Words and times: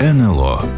НЛО 0.00 0.68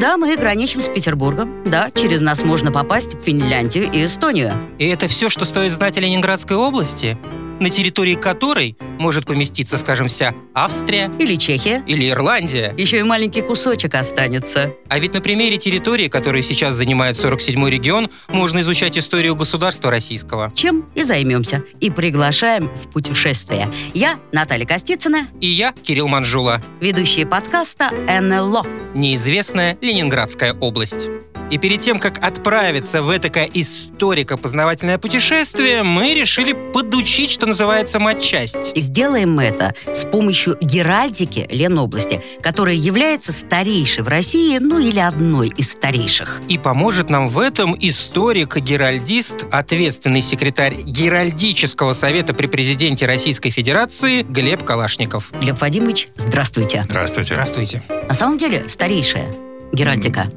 Да, 0.00 0.16
мы 0.16 0.36
граничим 0.36 0.82
с 0.82 0.88
Петербургом. 0.88 1.62
Да, 1.64 1.90
через 1.94 2.20
нас 2.20 2.42
можно 2.42 2.72
попасть 2.72 3.14
в 3.14 3.20
Финляндию 3.20 3.90
и 3.92 4.04
Эстонию. 4.04 4.54
И 4.78 4.88
это 4.88 5.06
все, 5.06 5.28
что 5.28 5.44
стоит 5.44 5.72
знать 5.72 5.96
о 5.98 6.00
Ленинградской 6.00 6.56
области? 6.56 7.16
На 7.60 7.70
территории 7.70 8.14
которой 8.16 8.76
может 8.98 9.26
поместиться, 9.26 9.78
скажем, 9.78 10.08
вся 10.08 10.34
Австрия 10.54 11.10
Или 11.18 11.36
Чехия. 11.36 11.82
или 11.86 12.08
Ирландия. 12.10 12.74
Еще 12.76 12.98
и 12.98 13.02
маленький 13.02 13.40
кусочек 13.42 13.94
останется. 13.94 14.74
А 14.88 14.98
ведь 14.98 15.14
на 15.14 15.20
примере 15.20 15.58
территории, 15.58 16.08
которую 16.08 16.42
сейчас 16.42 16.74
занимает 16.74 17.16
47-й 17.16 17.70
регион, 17.70 18.10
можно 18.28 18.60
изучать 18.60 18.98
историю 18.98 19.34
государства 19.36 19.90
российского. 19.90 20.52
Чем 20.54 20.86
и 20.94 21.04
займемся. 21.04 21.62
И 21.80 21.90
приглашаем 21.90 22.68
в 22.68 22.88
путешествие. 22.90 23.70
Я 23.94 24.18
Наталья 24.32 24.66
Костицына, 24.66 25.26
И 25.40 25.46
я, 25.46 25.72
Кирилл 25.72 26.08
Манжула, 26.08 26.60
ведущая 26.80 27.26
подкаста 27.26 27.90
НЛО. 28.20 28.66
неизвестная 28.94 29.78
Ленинградская 29.80 30.52
область. 30.54 31.08
И 31.52 31.58
перед 31.58 31.82
тем, 31.82 31.98
как 31.98 32.18
отправиться 32.24 33.02
в 33.02 33.14
этакое 33.14 33.46
историко-познавательное 33.52 34.96
путешествие, 34.96 35.82
мы 35.82 36.14
решили 36.14 36.54
подучить, 36.54 37.30
что 37.30 37.44
называется, 37.44 37.98
матчасть. 37.98 38.72
И 38.74 38.80
сделаем 38.80 39.34
мы 39.34 39.44
это 39.44 39.74
с 39.94 40.06
помощью 40.06 40.56
геральдики 40.62 41.46
Ленобласти, 41.50 42.22
которая 42.42 42.74
является 42.74 43.32
старейшей 43.32 44.02
в 44.02 44.08
России, 44.08 44.56
ну 44.56 44.78
или 44.78 44.98
одной 44.98 45.48
из 45.48 45.72
старейших. 45.72 46.40
И 46.48 46.56
поможет 46.56 47.10
нам 47.10 47.28
в 47.28 47.38
этом 47.38 47.76
историк, 47.78 48.56
геральдист, 48.56 49.44
ответственный 49.50 50.22
секретарь 50.22 50.80
Геральдического 50.84 51.92
совета 51.92 52.32
при 52.32 52.46
президенте 52.46 53.04
Российской 53.04 53.50
Федерации 53.50 54.22
Глеб 54.22 54.64
Калашников. 54.64 55.30
Глеб 55.38 55.60
Вадимович, 55.60 56.08
здравствуйте. 56.16 56.84
Здравствуйте. 56.84 57.34
Здравствуйте. 57.34 57.82
На 58.08 58.14
самом 58.14 58.38
деле 58.38 58.70
старейшая 58.70 59.26
геральдика. 59.74 60.30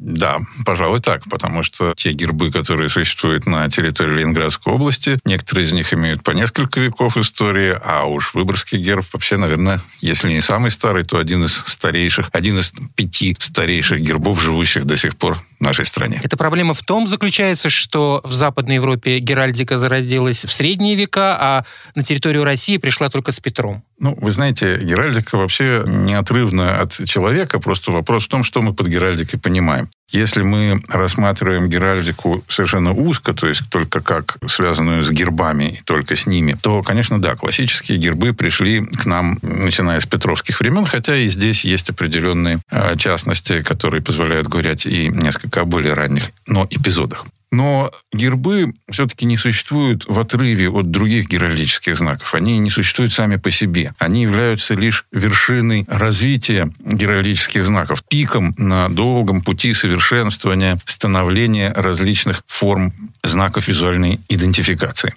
Да, 0.00 0.38
пожалуй, 0.64 1.00
так, 1.00 1.24
потому 1.28 1.62
что 1.62 1.92
те 1.94 2.12
гербы, 2.12 2.50
которые 2.50 2.88
существуют 2.88 3.46
на 3.46 3.68
территории 3.70 4.14
Ленинградской 4.14 4.72
области, 4.72 5.18
некоторые 5.26 5.66
из 5.66 5.72
них 5.72 5.92
имеют 5.92 6.22
по 6.22 6.30
несколько 6.30 6.80
веков 6.80 7.18
истории, 7.18 7.78
а 7.84 8.06
уж 8.06 8.32
Выборгский 8.32 8.78
герб 8.78 9.04
вообще, 9.12 9.36
наверное, 9.36 9.82
если 10.00 10.30
не 10.30 10.40
самый 10.40 10.70
старый, 10.70 11.04
то 11.04 11.18
один 11.18 11.44
из 11.44 11.62
старейших, 11.66 12.30
один 12.32 12.58
из 12.58 12.72
пяти 12.96 13.36
старейших 13.38 14.00
гербов, 14.00 14.40
живущих 14.40 14.86
до 14.86 14.96
сих 14.96 15.18
пор 15.18 15.36
в 15.58 15.60
нашей 15.60 15.84
стране. 15.84 16.18
Эта 16.24 16.38
проблема 16.38 16.72
в 16.72 16.82
том 16.82 17.06
заключается, 17.06 17.68
что 17.68 18.22
в 18.24 18.32
Западной 18.32 18.76
Европе 18.76 19.18
геральдика 19.18 19.76
зародилась 19.76 20.46
в 20.46 20.50
средние 20.50 20.94
века, 20.94 21.36
а 21.38 21.64
на 21.94 22.02
территорию 22.02 22.44
России 22.44 22.78
пришла 22.78 23.10
только 23.10 23.32
с 23.32 23.40
Петром. 23.40 23.84
Ну, 24.00 24.16
вы 24.18 24.32
знаете, 24.32 24.78
геральдика 24.82 25.36
вообще 25.36 25.84
неотрывна 25.86 26.80
от 26.80 26.92
человека. 27.04 27.58
Просто 27.58 27.92
вопрос 27.92 28.24
в 28.24 28.28
том, 28.28 28.44
что 28.44 28.62
мы 28.62 28.72
под 28.72 28.88
геральдикой 28.88 29.38
понимаем. 29.38 29.90
Если 30.10 30.42
мы 30.42 30.82
рассматриваем 30.88 31.68
геральдику 31.68 32.42
совершенно 32.48 32.92
узко, 32.92 33.34
то 33.34 33.46
есть 33.46 33.68
только 33.68 34.00
как 34.00 34.38
связанную 34.48 35.04
с 35.04 35.10
гербами 35.10 35.76
и 35.78 35.82
только 35.84 36.16
с 36.16 36.26
ними, 36.26 36.56
то, 36.60 36.82
конечно, 36.82 37.20
да, 37.20 37.36
классические 37.36 37.98
гербы 37.98 38.32
пришли 38.32 38.80
к 38.86 39.04
нам, 39.04 39.38
начиная 39.42 40.00
с 40.00 40.06
петровских 40.06 40.60
времен, 40.60 40.86
хотя 40.86 41.14
и 41.16 41.28
здесь 41.28 41.66
есть 41.66 41.90
определенные 41.90 42.58
э, 42.70 42.96
частности, 42.96 43.60
которые 43.60 44.02
позволяют 44.02 44.48
говорить 44.48 44.86
и 44.86 45.08
несколько 45.08 45.60
о 45.60 45.64
более 45.66 45.92
ранних, 45.92 46.30
но 46.46 46.66
эпизодах. 46.70 47.26
Но 47.52 47.90
гербы 48.12 48.74
все-таки 48.90 49.26
не 49.26 49.36
существуют 49.36 50.06
в 50.06 50.18
отрыве 50.18 50.70
от 50.70 50.90
других 50.90 51.28
геральдических 51.28 51.96
знаков. 51.96 52.34
Они 52.34 52.58
не 52.58 52.70
существуют 52.70 53.12
сами 53.12 53.36
по 53.36 53.50
себе. 53.50 53.92
Они 53.98 54.22
являются 54.22 54.74
лишь 54.74 55.04
вершиной 55.10 55.84
развития 55.88 56.70
геральдических 56.84 57.66
знаков, 57.66 58.04
пиком 58.04 58.54
на 58.56 58.88
долгом 58.88 59.42
пути 59.42 59.74
совершенствования, 59.74 60.80
становления 60.84 61.72
различных 61.72 62.42
форм 62.46 62.92
знаков 63.24 63.68
визуальной 63.68 64.20
идентификации. 64.28 65.12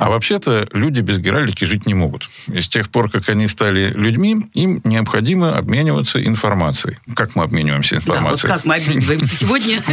А 0.00 0.08
вообще-то 0.08 0.68
люди 0.72 1.00
без 1.00 1.18
геральдики 1.18 1.64
жить 1.64 1.86
не 1.86 1.94
могут. 1.94 2.28
И 2.48 2.60
с 2.60 2.68
тех 2.68 2.90
пор, 2.90 3.10
как 3.10 3.28
они 3.28 3.48
стали 3.48 3.92
людьми, 3.94 4.46
им 4.54 4.80
необходимо 4.84 5.56
обмениваться 5.56 6.24
информацией. 6.24 6.96
Как 7.14 7.36
мы 7.36 7.44
обмениваемся 7.44 7.96
Да, 7.96 8.00
вот 8.06 8.16
информацией? 8.16 8.52
как 8.52 8.64
мы 8.64 8.74
обмениваемся 8.76 9.36
сегодня 9.36 9.76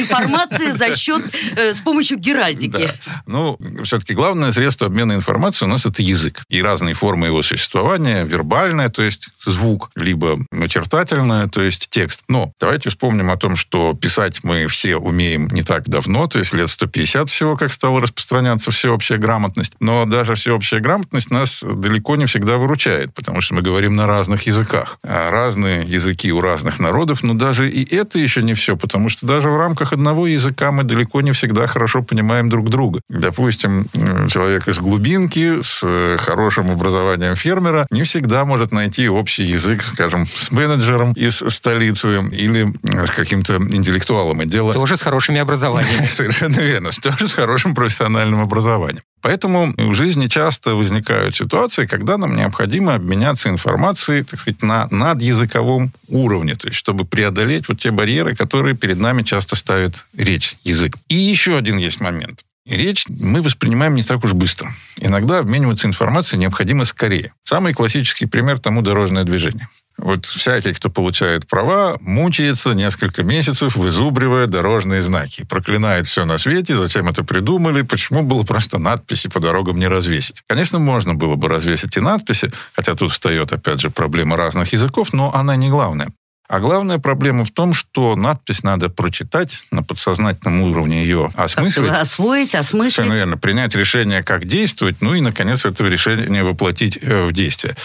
информацией 0.00 0.72
за 0.72 0.96
счет, 0.96 1.22
э, 1.56 1.72
с 1.72 1.80
помощью 1.80 2.18
геральдики. 2.18 2.90
Ну, 3.26 3.58
все-таки 3.84 4.14
главное 4.14 4.52
средство 4.52 4.86
обмена 4.88 5.12
информацией 5.12 5.68
у 5.68 5.72
нас 5.72 5.86
это 5.86 6.02
язык. 6.02 6.42
И 6.48 6.60
разные 6.60 6.94
формы 6.94 7.26
его 7.26 7.42
существования. 7.42 8.24
Вербальное, 8.24 8.88
то 8.88 9.02
есть 9.02 9.28
звук, 9.44 9.90
либо 9.94 10.38
начертательное, 10.50 11.48
то 11.48 11.62
есть 11.62 11.88
текст. 11.90 12.22
Но 12.28 12.52
давайте 12.60 12.90
вспомним 12.90 13.30
о 13.30 13.36
том, 13.36 13.56
что 13.56 13.94
писать 13.94 14.42
мы 14.42 14.66
все 14.66 14.96
умеем 14.96 15.48
не 15.48 15.62
так 15.62 15.88
давно, 15.88 16.26
то 16.26 16.38
есть 16.38 16.52
лет 16.52 16.68
150 16.70 17.28
всего, 17.28 17.56
как 17.56 17.72
стала 17.72 18.00
распространяться 18.00 18.70
всеобщая 18.70 19.18
грамотность. 19.52 19.74
Но 19.80 20.06
даже 20.06 20.34
всеобщая 20.34 20.80
грамотность 20.80 21.30
нас 21.30 21.62
далеко 21.62 22.16
не 22.16 22.26
всегда 22.26 22.56
выручает, 22.56 23.14
потому 23.14 23.40
что 23.40 23.54
мы 23.54 23.62
говорим 23.62 23.96
на 23.96 24.06
разных 24.06 24.46
языках. 24.46 24.98
А 25.04 25.30
разные 25.30 25.84
языки 25.84 26.32
у 26.32 26.40
разных 26.40 26.80
народов, 26.80 27.22
но 27.22 27.34
даже 27.34 27.68
и 27.68 27.94
это 27.94 28.18
еще 28.18 28.42
не 28.42 28.54
все, 28.54 28.76
потому 28.76 29.08
что 29.08 29.26
даже 29.26 29.50
в 29.50 29.56
рамках 29.56 29.92
одного 29.92 30.26
языка 30.26 30.72
мы 30.72 30.84
далеко 30.84 31.20
не 31.20 31.32
всегда 31.32 31.66
хорошо 31.66 32.02
понимаем 32.02 32.48
друг 32.48 32.70
друга. 32.70 33.00
Допустим, 33.08 33.86
человек 34.28 34.68
из 34.68 34.78
глубинки 34.78 35.62
с 35.62 35.82
э, 35.84 36.16
хорошим 36.18 36.70
образованием 36.70 37.36
фермера 37.36 37.86
не 37.90 38.02
всегда 38.02 38.44
может 38.44 38.72
найти 38.72 39.08
общий 39.08 39.44
язык, 39.44 39.82
скажем, 39.82 40.26
с 40.26 40.50
менеджером 40.50 41.12
из 41.12 41.42
столицы 41.48 42.22
или 42.32 42.66
с 42.82 43.10
каким-то 43.10 43.56
интеллектуалом. 43.56 44.42
И 44.42 44.46
дело 44.46 44.72
Тоже 44.72 44.96
с 44.96 45.02
хорошими 45.02 45.40
образованиями. 45.46 46.06
Совершенно 46.06 46.60
верно. 46.60 46.90
Тоже 47.02 47.28
с 47.28 47.34
хорошим 47.34 47.74
профессиональным 47.74 48.40
образованием. 48.40 49.02
Поэтому 49.22 49.72
в 49.76 49.94
жизни 49.94 50.26
часто 50.26 50.74
возникают 50.74 51.36
ситуации, 51.36 51.86
когда 51.86 52.18
нам 52.18 52.36
необходимо 52.36 52.94
обменяться 52.94 53.48
информацией, 53.48 54.24
так 54.24 54.40
сказать, 54.40 54.62
на 54.62 54.88
надязыковом 54.90 55.92
уровне, 56.08 56.56
то 56.56 56.66
есть 56.66 56.76
чтобы 56.76 57.04
преодолеть 57.04 57.68
вот 57.68 57.80
те 57.80 57.92
барьеры, 57.92 58.34
которые 58.34 58.76
перед 58.76 58.98
нами 58.98 59.22
часто 59.22 59.54
ставит 59.56 60.06
речь, 60.16 60.56
язык. 60.64 60.96
И 61.08 61.14
еще 61.14 61.56
один 61.56 61.78
есть 61.78 62.00
момент. 62.00 62.42
Речь 62.66 63.06
мы 63.08 63.42
воспринимаем 63.42 63.94
не 63.94 64.04
так 64.04 64.24
уж 64.24 64.34
быстро. 64.34 64.70
Иногда 64.98 65.38
обмениваться 65.38 65.88
информацией 65.88 66.40
необходимо 66.40 66.84
скорее. 66.84 67.32
Самый 67.44 67.74
классический 67.74 68.26
пример 68.26 68.60
тому 68.60 68.82
дорожное 68.82 69.24
движение. 69.24 69.68
Вот 70.02 70.26
всякий, 70.26 70.72
кто 70.72 70.90
получает 70.90 71.46
права, 71.46 71.96
мучается 72.00 72.72
несколько 72.72 73.22
месяцев, 73.22 73.76
вызубривая 73.76 74.46
дорожные 74.46 75.00
знаки. 75.00 75.46
Проклинает 75.48 76.08
все 76.08 76.24
на 76.24 76.38
свете, 76.38 76.76
зачем 76.76 77.08
это 77.08 77.22
придумали, 77.22 77.82
почему 77.82 78.24
было 78.24 78.42
просто 78.42 78.78
надписи 78.78 79.28
по 79.28 79.38
дорогам 79.38 79.78
не 79.78 79.86
развесить. 79.86 80.42
Конечно, 80.48 80.80
можно 80.80 81.14
было 81.14 81.36
бы 81.36 81.46
развесить 81.46 81.96
и 81.96 82.00
надписи, 82.00 82.52
хотя 82.72 82.96
тут 82.96 83.12
встает, 83.12 83.52
опять 83.52 83.80
же, 83.80 83.90
проблема 83.90 84.36
разных 84.36 84.72
языков, 84.72 85.12
но 85.12 85.32
она 85.32 85.54
не 85.54 85.70
главная. 85.70 86.08
А 86.48 86.58
главная 86.58 86.98
проблема 86.98 87.44
в 87.44 87.50
том, 87.52 87.72
что 87.72 88.16
надпись 88.16 88.64
надо 88.64 88.88
прочитать 88.88 89.60
на 89.70 89.84
подсознательном 89.84 90.62
уровне 90.62 91.02
ее 91.04 91.30
осмыслить. 91.36 91.86
Как-то 91.86 92.00
освоить, 92.00 92.54
осмыслить. 92.56 92.94
Совершенно 92.94 93.16
верно. 93.16 93.38
Принять 93.38 93.76
решение, 93.76 94.24
как 94.24 94.46
действовать, 94.46 94.96
ну 95.00 95.14
и, 95.14 95.20
наконец, 95.20 95.64
это 95.64 95.86
решение 95.86 96.42
воплотить 96.42 96.98
э, 97.00 97.24
в 97.24 97.32
действие. 97.32 97.76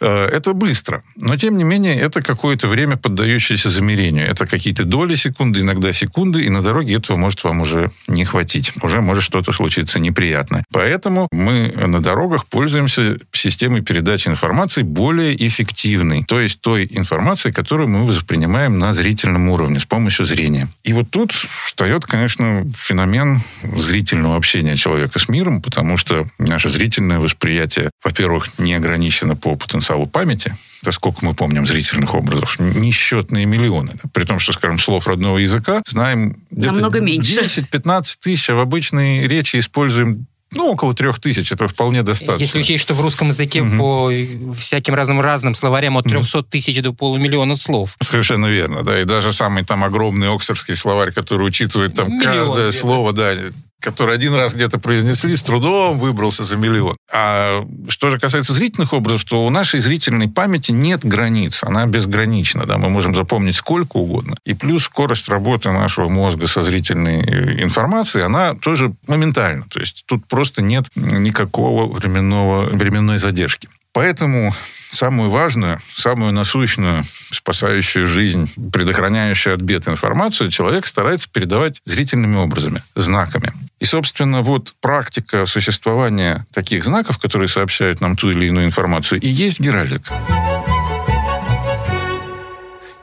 Э, 0.00 0.28
Это 0.32 0.54
быстро. 0.54 1.02
Но, 1.16 1.36
тем 1.36 1.56
не 1.56 1.64
менее, 1.64 1.94
это 1.94 2.22
какое-то 2.22 2.68
время, 2.68 2.96
поддающееся 2.96 3.70
замерению. 3.70 4.26
Это 4.26 4.46
какие-то 4.46 4.84
доли 4.84 5.16
секунды, 5.16 5.60
иногда 5.60 5.92
секунды, 5.92 6.42
и 6.44 6.50
на 6.50 6.62
дороге 6.62 6.94
этого 6.94 7.16
может 7.16 7.44
вам 7.44 7.60
уже 7.60 7.90
не 8.08 8.24
хватить. 8.24 8.72
Уже 8.82 9.00
может 9.00 9.22
что-то 9.22 9.52
случиться 9.52 10.00
неприятное. 10.00 10.64
Поэтому 10.72 11.28
мы 11.32 11.72
на 11.86 12.00
дорогах 12.00 12.46
пользуемся 12.46 13.18
системой 13.32 13.82
передачи 13.82 14.28
информации 14.28 14.82
более 14.82 15.34
эффективной. 15.46 16.24
То 16.24 16.40
есть 16.40 16.60
той 16.60 16.86
информацией, 16.90 17.52
которую 17.52 17.88
мы 17.88 18.06
воспринимаем 18.06 18.78
на 18.78 18.94
зрительном 18.94 19.48
уровне 19.48 19.80
с 19.80 19.84
помощью 19.84 20.26
зрения. 20.26 20.68
И 20.84 20.92
вот 20.92 21.10
тут 21.10 21.32
встает, 21.32 22.06
конечно, 22.06 22.64
феномен 22.76 23.40
зрительного 23.62 24.36
общения 24.36 24.76
человека 24.76 25.18
с 25.18 25.28
миром, 25.28 25.60
потому 25.60 25.98
что 25.98 26.24
наше 26.38 26.68
зрительное 26.70 27.18
восприятие, 27.18 27.90
во-первых, 28.04 28.58
не 28.58 28.74
ограничено 28.74 29.36
по 29.36 29.56
потенциалу 29.56 29.89
памяти, 30.06 30.54
да 30.82 30.92
сколько 30.92 31.24
мы 31.24 31.34
помним 31.34 31.66
зрительных 31.66 32.14
образов, 32.14 32.58
несчетные 32.58 33.46
миллионы. 33.46 33.92
Да? 34.02 34.08
При 34.12 34.24
том, 34.24 34.40
что, 34.40 34.52
скажем, 34.52 34.78
слов 34.78 35.06
родного 35.06 35.38
языка 35.38 35.82
знаем 35.86 36.36
Намного 36.50 37.00
меньше. 37.00 37.40
10-15 37.40 38.04
тысяч, 38.20 38.50
а 38.50 38.54
в 38.54 38.60
обычной 38.60 39.26
речи 39.26 39.58
используем 39.58 40.26
Ну, 40.52 40.72
около 40.72 40.94
трех 40.94 41.20
тысяч, 41.20 41.52
это 41.52 41.68
вполне 41.68 42.02
достаточно. 42.02 42.42
Если 42.42 42.58
учесть, 42.58 42.82
что 42.82 42.94
в 42.94 43.00
русском 43.00 43.28
языке 43.28 43.62
угу. 43.62 43.76
по 43.78 44.10
всяким 44.54 44.94
разным 44.94 45.20
разным 45.20 45.54
словарям 45.54 45.96
от 45.96 46.06
300 46.06 46.42
тысяч 46.44 46.82
до 46.82 46.92
полумиллиона 46.92 47.56
слов. 47.56 47.96
Совершенно 48.02 48.46
верно, 48.46 48.82
да. 48.82 49.00
И 49.00 49.04
даже 49.04 49.32
самый 49.32 49.64
там 49.64 49.84
огромный 49.84 50.28
оксфордский 50.28 50.74
словарь, 50.74 51.12
который 51.12 51.46
учитывает 51.46 51.94
там 51.94 52.08
Миллион, 52.08 52.48
каждое 52.48 52.72
слово, 52.72 53.12
да, 53.12 53.32
который 53.80 54.14
один 54.14 54.34
раз 54.34 54.54
где-то 54.54 54.78
произнесли, 54.78 55.36
с 55.36 55.42
трудом 55.42 55.98
выбрался 55.98 56.44
за 56.44 56.56
миллион. 56.56 56.96
А 57.12 57.66
что 57.88 58.10
же 58.10 58.18
касается 58.18 58.52
зрительных 58.52 58.92
образов, 58.92 59.24
то 59.24 59.44
у 59.44 59.50
нашей 59.50 59.80
зрительной 59.80 60.28
памяти 60.28 60.72
нет 60.72 61.04
границ. 61.04 61.62
Она 61.64 61.86
безгранична. 61.86 62.66
Да? 62.66 62.78
Мы 62.78 62.88
можем 62.90 63.14
запомнить 63.14 63.56
сколько 63.56 63.96
угодно. 63.96 64.36
И 64.44 64.54
плюс 64.54 64.84
скорость 64.84 65.28
работы 65.28 65.70
нашего 65.72 66.08
мозга 66.08 66.46
со 66.46 66.62
зрительной 66.62 67.20
э, 67.20 67.62
информацией, 67.62 68.24
она 68.24 68.54
тоже 68.54 68.94
моментальна. 69.06 69.64
То 69.70 69.80
есть 69.80 70.04
тут 70.06 70.26
просто 70.26 70.62
нет 70.62 70.86
никакого 70.94 71.90
временного, 71.90 72.66
временной 72.66 73.18
задержки. 73.18 73.68
Поэтому 73.92 74.54
самую 74.90 75.30
важную, 75.30 75.78
самую 75.96 76.32
насущную, 76.32 77.04
спасающую 77.32 78.06
жизнь, 78.06 78.52
предохраняющую 78.72 79.54
от 79.54 79.60
бед 79.60 79.88
информацию 79.88 80.50
человек 80.50 80.86
старается 80.86 81.28
передавать 81.30 81.80
зрительными 81.84 82.36
образами, 82.36 82.82
знаками. 82.94 83.52
И, 83.78 83.84
собственно, 83.84 84.42
вот 84.42 84.74
практика 84.80 85.46
существования 85.46 86.46
таких 86.52 86.84
знаков, 86.84 87.18
которые 87.18 87.48
сообщают 87.48 88.00
нам 88.00 88.16
ту 88.16 88.30
или 88.30 88.46
иную 88.46 88.66
информацию, 88.66 89.20
и 89.20 89.28
есть 89.28 89.60
геральдика. 89.60 90.14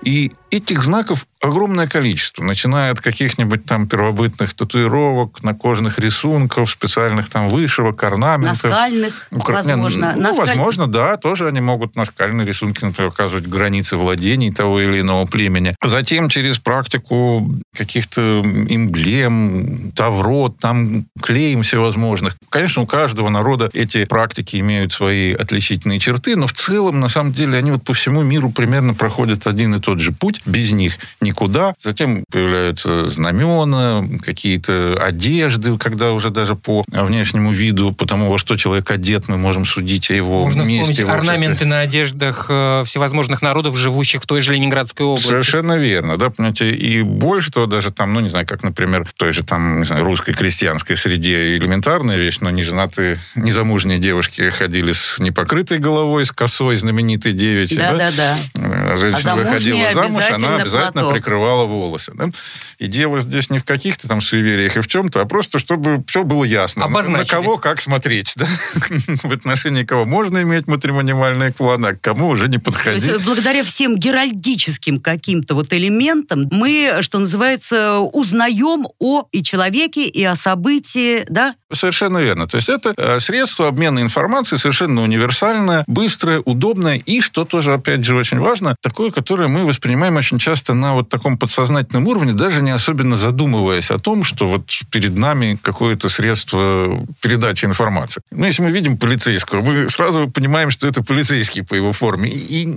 И 0.03 0.31
этих 0.51 0.81
знаков 0.81 1.25
огромное 1.41 1.87
количество, 1.87 2.43
начиная 2.43 2.91
от 2.91 3.01
каких-нибудь 3.01 3.65
там 3.65 3.87
первобытных 3.87 4.53
татуировок, 4.53 5.43
накожных 5.43 5.99
рисунков, 5.99 6.71
специальных 6.71 7.29
там 7.29 7.49
вышивок, 7.49 8.01
орнаментов. 8.03 8.63
Наскальных, 8.63 9.27
Укра... 9.31 9.55
возможно. 9.55 10.13
Ну, 10.15 10.21
Наскаль... 10.21 10.47
возможно, 10.47 10.87
да, 10.87 11.17
тоже 11.17 11.47
они 11.47 11.61
могут 11.61 11.95
наскальные 11.95 12.47
рисунки, 12.47 12.83
например, 12.83 13.11
указывать 13.11 13.47
границы 13.47 13.97
владений 13.97 14.51
того 14.51 14.79
или 14.81 15.01
иного 15.01 15.25
племени. 15.25 15.75
Затем 15.83 16.29
через 16.29 16.59
практику 16.59 17.55
каких-то 17.75 18.41
эмблем, 18.41 19.91
таврот, 19.95 20.57
там 20.57 21.05
клеем 21.21 21.63
всевозможных. 21.63 22.37
Конечно, 22.49 22.83
у 22.83 22.87
каждого 22.87 23.29
народа 23.29 23.69
эти 23.73 24.05
практики 24.05 24.57
имеют 24.57 24.93
свои 24.93 25.33
отличительные 25.33 25.99
черты, 25.99 26.35
но 26.35 26.47
в 26.47 26.53
целом, 26.53 26.99
на 26.99 27.09
самом 27.09 27.33
деле, 27.33 27.57
они 27.57 27.71
вот 27.71 27.83
по 27.83 27.93
всему 27.93 28.23
миру 28.23 28.49
примерно 28.49 28.93
проходят 28.93 29.45
один 29.45 29.75
и 29.75 29.79
тот 29.79 29.99
же 29.99 30.11
путь 30.11 30.36
без 30.45 30.71
них 30.71 30.97
никуда. 31.21 31.73
Затем 31.81 32.23
появляются 32.31 33.09
знамена, 33.09 34.03
какие-то 34.23 34.97
одежды, 35.01 35.77
когда 35.77 36.11
уже 36.11 36.29
даже 36.29 36.55
по 36.55 36.83
внешнему 36.87 37.51
виду, 37.51 37.93
потому 37.93 38.29
во 38.29 38.37
что 38.37 38.57
человек 38.57 38.89
одет, 38.91 39.27
мы 39.27 39.37
можем 39.37 39.65
судить 39.65 40.09
о 40.11 40.13
его 40.13 40.45
Можно 40.45 40.63
месте. 40.63 40.93
вспомнить 40.93 41.09
орнаменты 41.09 41.65
на 41.65 41.81
одеждах 41.81 42.47
э, 42.49 42.83
всевозможных 42.85 43.41
народов, 43.41 43.77
живущих 43.77 44.23
в 44.23 44.25
той 44.25 44.41
же 44.41 44.53
Ленинградской 44.53 45.05
области. 45.05 45.27
Совершенно 45.27 45.77
верно, 45.77 46.17
да, 46.17 46.29
понимаете, 46.29 46.71
и 46.71 47.01
больше 47.01 47.51
того, 47.51 47.65
даже 47.65 47.91
там, 47.91 48.13
ну, 48.13 48.19
не 48.19 48.29
знаю, 48.29 48.45
как, 48.45 48.63
например, 48.63 49.05
в 49.05 49.13
той 49.13 49.31
же 49.31 49.43
там, 49.43 49.79
не 49.79 49.85
знаю, 49.85 50.03
русской 50.03 50.33
крестьянской 50.33 50.97
среде 50.97 51.57
элементарная 51.57 52.17
вещь, 52.17 52.39
но 52.41 52.49
неженатые, 52.49 53.19
незамужние 53.35 53.99
девушки 53.99 54.49
ходили 54.49 54.93
с 54.93 55.19
непокрытой 55.19 55.79
головой, 55.79 56.25
с 56.25 56.31
косой 56.31 56.77
знаменитой 56.77 57.33
девичьей, 57.33 57.79
да? 57.79 57.95
Да, 57.95 58.11
да, 58.11 58.37
да. 58.55 58.97
Женщина 58.97 59.33
а 59.33 59.35
выходила 59.35 59.91
замуж, 59.93 60.23
она 60.35 60.55
обязательно 60.57 61.03
платок. 61.03 61.13
прикрывала 61.13 61.65
волосы. 61.65 62.13
Да? 62.15 62.29
И 62.77 62.87
дело 62.87 63.21
здесь 63.21 63.49
не 63.49 63.59
в 63.59 63.65
каких-то 63.65 64.07
там 64.07 64.21
суевериях 64.21 64.77
и 64.77 64.81
в 64.81 64.87
чем-то, 64.87 65.21
а 65.21 65.25
просто 65.25 65.59
чтобы 65.59 66.03
все 66.07 66.23
было 66.23 66.43
ясно. 66.43 66.85
Обозначили. 66.85 67.23
На 67.23 67.25
кого 67.25 67.57
как 67.57 67.81
смотреть. 67.81 68.33
Да? 68.35 68.47
в 69.23 69.31
отношении 69.31 69.83
кого 69.83 70.05
можно 70.05 70.41
иметь 70.41 70.67
матримониальные 70.67 71.51
планы, 71.51 71.87
а 71.87 71.93
к 71.93 72.01
кому 72.01 72.29
уже 72.29 72.47
не 72.47 72.57
подходить. 72.57 73.05
То 73.05 73.13
есть, 73.13 73.25
благодаря 73.25 73.63
всем 73.63 73.97
геральдическим 73.97 74.99
каким-то 74.99 75.55
вот 75.55 75.73
элементам 75.73 76.47
мы, 76.51 76.99
что 77.01 77.19
называется, 77.19 77.99
узнаем 77.99 78.87
о 78.99 79.27
и 79.31 79.43
человеке, 79.43 80.07
и 80.07 80.23
о 80.23 80.35
событии, 80.35 81.25
да? 81.29 81.55
Совершенно 81.71 82.19
верно. 82.19 82.47
То 82.47 82.57
есть 82.57 82.69
это 82.69 82.93
э, 82.95 83.19
средство 83.19 83.67
обмена 83.67 83.99
информацией 83.99 84.59
совершенно 84.59 85.01
универсальное, 85.01 85.83
быстрое, 85.87 86.41
удобное 86.45 86.97
и, 86.97 87.21
что 87.21 87.45
тоже, 87.45 87.73
опять 87.73 88.05
же, 88.05 88.15
очень 88.15 88.39
важно, 88.39 88.75
такое, 88.81 89.11
которое 89.11 89.47
мы 89.47 89.65
воспринимаем 89.65 90.16
очень 90.17 90.39
часто 90.39 90.73
на 90.73 90.93
вот 90.93 91.09
таком 91.09 91.37
подсознательном 91.37 92.07
уровне, 92.07 92.33
даже 92.33 92.61
не 92.61 92.71
особенно 92.71 93.17
задумываясь 93.17 93.91
о 93.91 93.99
том, 93.99 94.23
что 94.23 94.47
вот 94.47 94.69
перед 94.91 95.17
нами 95.17 95.57
какое-то 95.61 96.09
средство 96.09 97.05
передачи 97.21 97.65
информации. 97.65 98.21
Ну, 98.31 98.45
если 98.45 98.61
мы 98.61 98.71
видим 98.71 98.97
полицейского, 98.97 99.61
мы 99.61 99.89
сразу 99.89 100.29
понимаем, 100.29 100.71
что 100.71 100.87
это 100.87 101.03
полицейский 101.03 101.63
по 101.63 101.75
его 101.75 101.93
форме. 101.93 102.29
И 102.29 102.67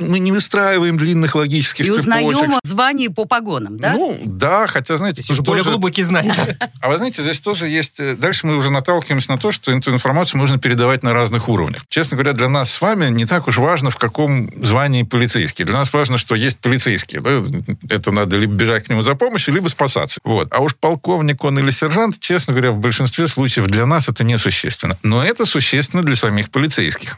мы 0.00 0.18
не 0.18 0.32
выстраиваем 0.32 0.98
длинных 0.98 1.34
логических 1.34 1.86
и 1.86 1.90
цепочек. 1.90 2.06
И 2.06 2.28
узнаем 2.28 2.58
звание 2.62 3.10
по 3.10 3.24
погонам, 3.24 3.78
да? 3.78 3.92
Ну, 3.92 4.18
да, 4.24 4.66
хотя, 4.66 4.96
знаете... 4.96 5.22
Это 5.22 5.32
уже 5.32 5.42
более 5.42 5.64
глубокие 5.64 6.04
знания. 6.04 6.34
А 6.80 6.88
вы 6.88 6.98
знаете, 6.98 7.22
здесь 7.22 7.40
тоже 7.40 7.66
есть... 7.66 7.98
Э, 7.98 8.14
дальше 8.14 8.46
мы 8.46 8.56
уже 8.56 8.70
наталкиваемся 8.70 9.32
на 9.32 9.38
то, 9.38 9.52
что 9.52 9.72
эту 9.72 9.92
информацию 9.92 10.38
можно 10.38 10.58
передавать 10.58 11.02
на 11.02 11.12
разных 11.12 11.48
уровнях. 11.48 11.84
Честно 11.88 12.16
говоря, 12.16 12.32
для 12.34 12.48
нас 12.48 12.70
с 12.70 12.80
вами 12.80 13.06
не 13.06 13.26
так 13.26 13.48
уж 13.48 13.58
важно, 13.58 13.90
в 13.90 13.96
каком 13.96 14.48
звании 14.64 15.02
полицейский. 15.02 15.64
Для 15.64 15.74
нас 15.74 15.92
важно, 15.92 16.18
что 16.18 16.34
есть 16.34 16.58
полицейские. 16.68 17.20
Да? 17.20 17.42
Это 17.88 18.12
надо 18.12 18.36
либо 18.36 18.52
бежать 18.52 18.84
к 18.84 18.88
нему 18.90 19.02
за 19.02 19.14
помощью, 19.14 19.54
либо 19.54 19.68
спасаться. 19.68 20.20
Вот. 20.24 20.48
А 20.50 20.60
уж 20.60 20.76
полковник 20.76 21.44
он 21.44 21.58
или 21.58 21.70
сержант, 21.70 22.18
честно 22.20 22.52
говоря, 22.52 22.70
в 22.72 22.78
большинстве 22.78 23.28
случаев 23.28 23.66
для 23.66 23.86
нас 23.86 24.08
это 24.08 24.24
несущественно. 24.24 24.98
Но 25.02 25.24
это 25.24 25.46
существенно 25.46 26.02
для 26.02 26.16
самих 26.16 26.50
полицейских. 26.50 27.16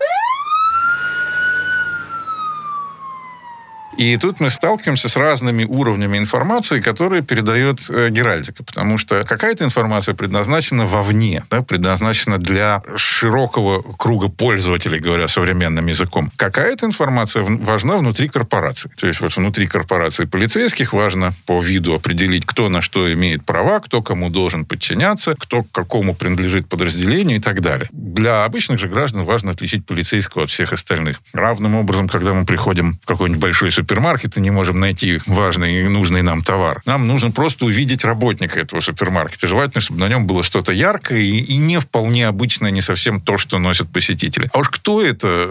И 4.01 4.17
тут 4.17 4.41
мы 4.41 4.49
сталкиваемся 4.49 5.11
с 5.11 5.17
разными 5.17 5.65
уровнями 5.65 6.17
информации, 6.17 6.81
которые 6.81 7.21
передает 7.21 7.81
э, 7.91 8.09
Геральдика, 8.09 8.65
потому 8.65 8.97
что 8.97 9.25
какая-то 9.25 9.63
информация 9.63 10.15
предназначена 10.15 10.87
вовне, 10.87 11.45
да, 11.51 11.61
предназначена 11.61 12.39
для 12.39 12.83
широкого 12.97 13.83
круга 13.83 14.29
пользователей, 14.29 15.01
говоря 15.01 15.29
современным 15.29 15.87
языком. 15.87 16.33
Какая-то 16.37 16.87
информация 16.87 17.43
важна 17.43 17.99
внутри 17.99 18.29
корпорации. 18.29 18.91
То 18.97 19.07
есть 19.07 19.21
вот 19.21 19.37
внутри 19.37 19.67
корпорации 19.67 20.25
полицейских 20.25 20.95
важно 20.95 21.35
по 21.45 21.61
виду 21.63 21.93
определить, 21.93 22.47
кто 22.47 22.71
на 22.71 22.81
что 22.81 23.13
имеет 23.13 23.45
права, 23.45 23.81
кто 23.81 24.01
кому 24.01 24.31
должен 24.31 24.65
подчиняться, 24.65 25.35
кто 25.39 25.63
к 25.63 25.71
какому 25.73 26.15
принадлежит 26.15 26.71
подразделению 26.71 27.37
и 27.37 27.41
так 27.43 27.61
далее. 27.61 27.87
Для 27.93 28.45
обычных 28.45 28.79
же 28.79 28.89
граждан 28.89 29.27
важно 29.27 29.51
отличить 29.51 29.85
полицейского 29.85 30.45
от 30.45 30.51
всех 30.51 30.73
остальных. 30.73 31.21
Равным 31.35 31.75
образом, 31.75 32.09
когда 32.09 32.33
мы 32.33 32.47
приходим 32.47 32.99
в 33.03 33.07
какой-нибудь 33.07 33.43
большой 33.43 33.71
супермаркет, 33.71 33.90
супермаркета 33.91 34.41
не 34.41 34.51
можем 34.53 34.79
найти 34.79 35.21
важный 35.27 35.83
и 35.83 35.89
нужный 35.89 36.23
нам 36.23 36.43
товар. 36.43 36.81
Нам 36.87 37.09
нужно 37.09 37.33
просто 37.33 37.65
увидеть 37.65 38.05
работника 38.05 38.61
этого 38.61 38.81
супермаркета. 38.81 39.49
Желательно, 39.49 39.81
чтобы 39.81 39.99
на 39.99 40.09
нем 40.09 40.27
было 40.27 40.45
что-то 40.45 40.71
яркое 40.71 41.19
и, 41.19 41.39
и 41.39 41.57
не 41.57 41.81
вполне 41.81 42.29
обычное, 42.29 42.71
не 42.71 42.83
совсем 42.83 43.21
то, 43.21 43.37
что 43.37 43.59
носят 43.59 43.91
посетители. 43.91 44.49
А 44.53 44.61
уж 44.61 44.69
кто 44.69 45.03
это, 45.03 45.51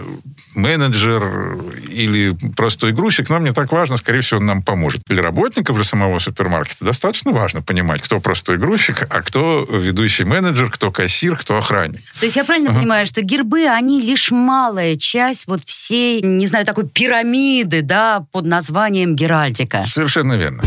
менеджер 0.54 1.58
или 1.90 2.34
простой 2.56 2.92
грузчик, 2.92 3.28
нам 3.28 3.44
не 3.44 3.52
так 3.52 3.70
важно, 3.72 3.98
скорее 3.98 4.22
всего, 4.22 4.40
он 4.40 4.46
нам 4.46 4.62
поможет. 4.62 5.02
Для 5.06 5.22
работников 5.22 5.76
же 5.76 5.84
самого 5.84 6.18
супермаркета 6.18 6.82
достаточно 6.82 7.32
важно 7.32 7.60
понимать, 7.60 8.00
кто 8.00 8.20
простой 8.20 8.56
грузчик, 8.56 9.06
а 9.10 9.20
кто 9.20 9.68
ведущий 9.70 10.24
менеджер, 10.24 10.70
кто 10.70 10.90
кассир, 10.90 11.36
кто 11.36 11.58
охранник. 11.58 12.00
То 12.18 12.24
есть 12.24 12.36
я 12.36 12.44
правильно 12.44 12.70
uh-huh. 12.70 12.78
понимаю, 12.78 13.06
что 13.06 13.20
гербы, 13.20 13.66
они 13.66 14.00
лишь 14.00 14.30
малая 14.30 14.96
часть 14.96 15.46
вот 15.46 15.60
всей, 15.66 16.22
не 16.22 16.46
знаю, 16.46 16.64
такой 16.64 16.88
пирамиды, 16.88 17.82
да, 17.82 18.19
под 18.32 18.46
названием 18.46 19.16
Геральдика. 19.16 19.82
Совершенно 19.82 20.34
верно. 20.34 20.62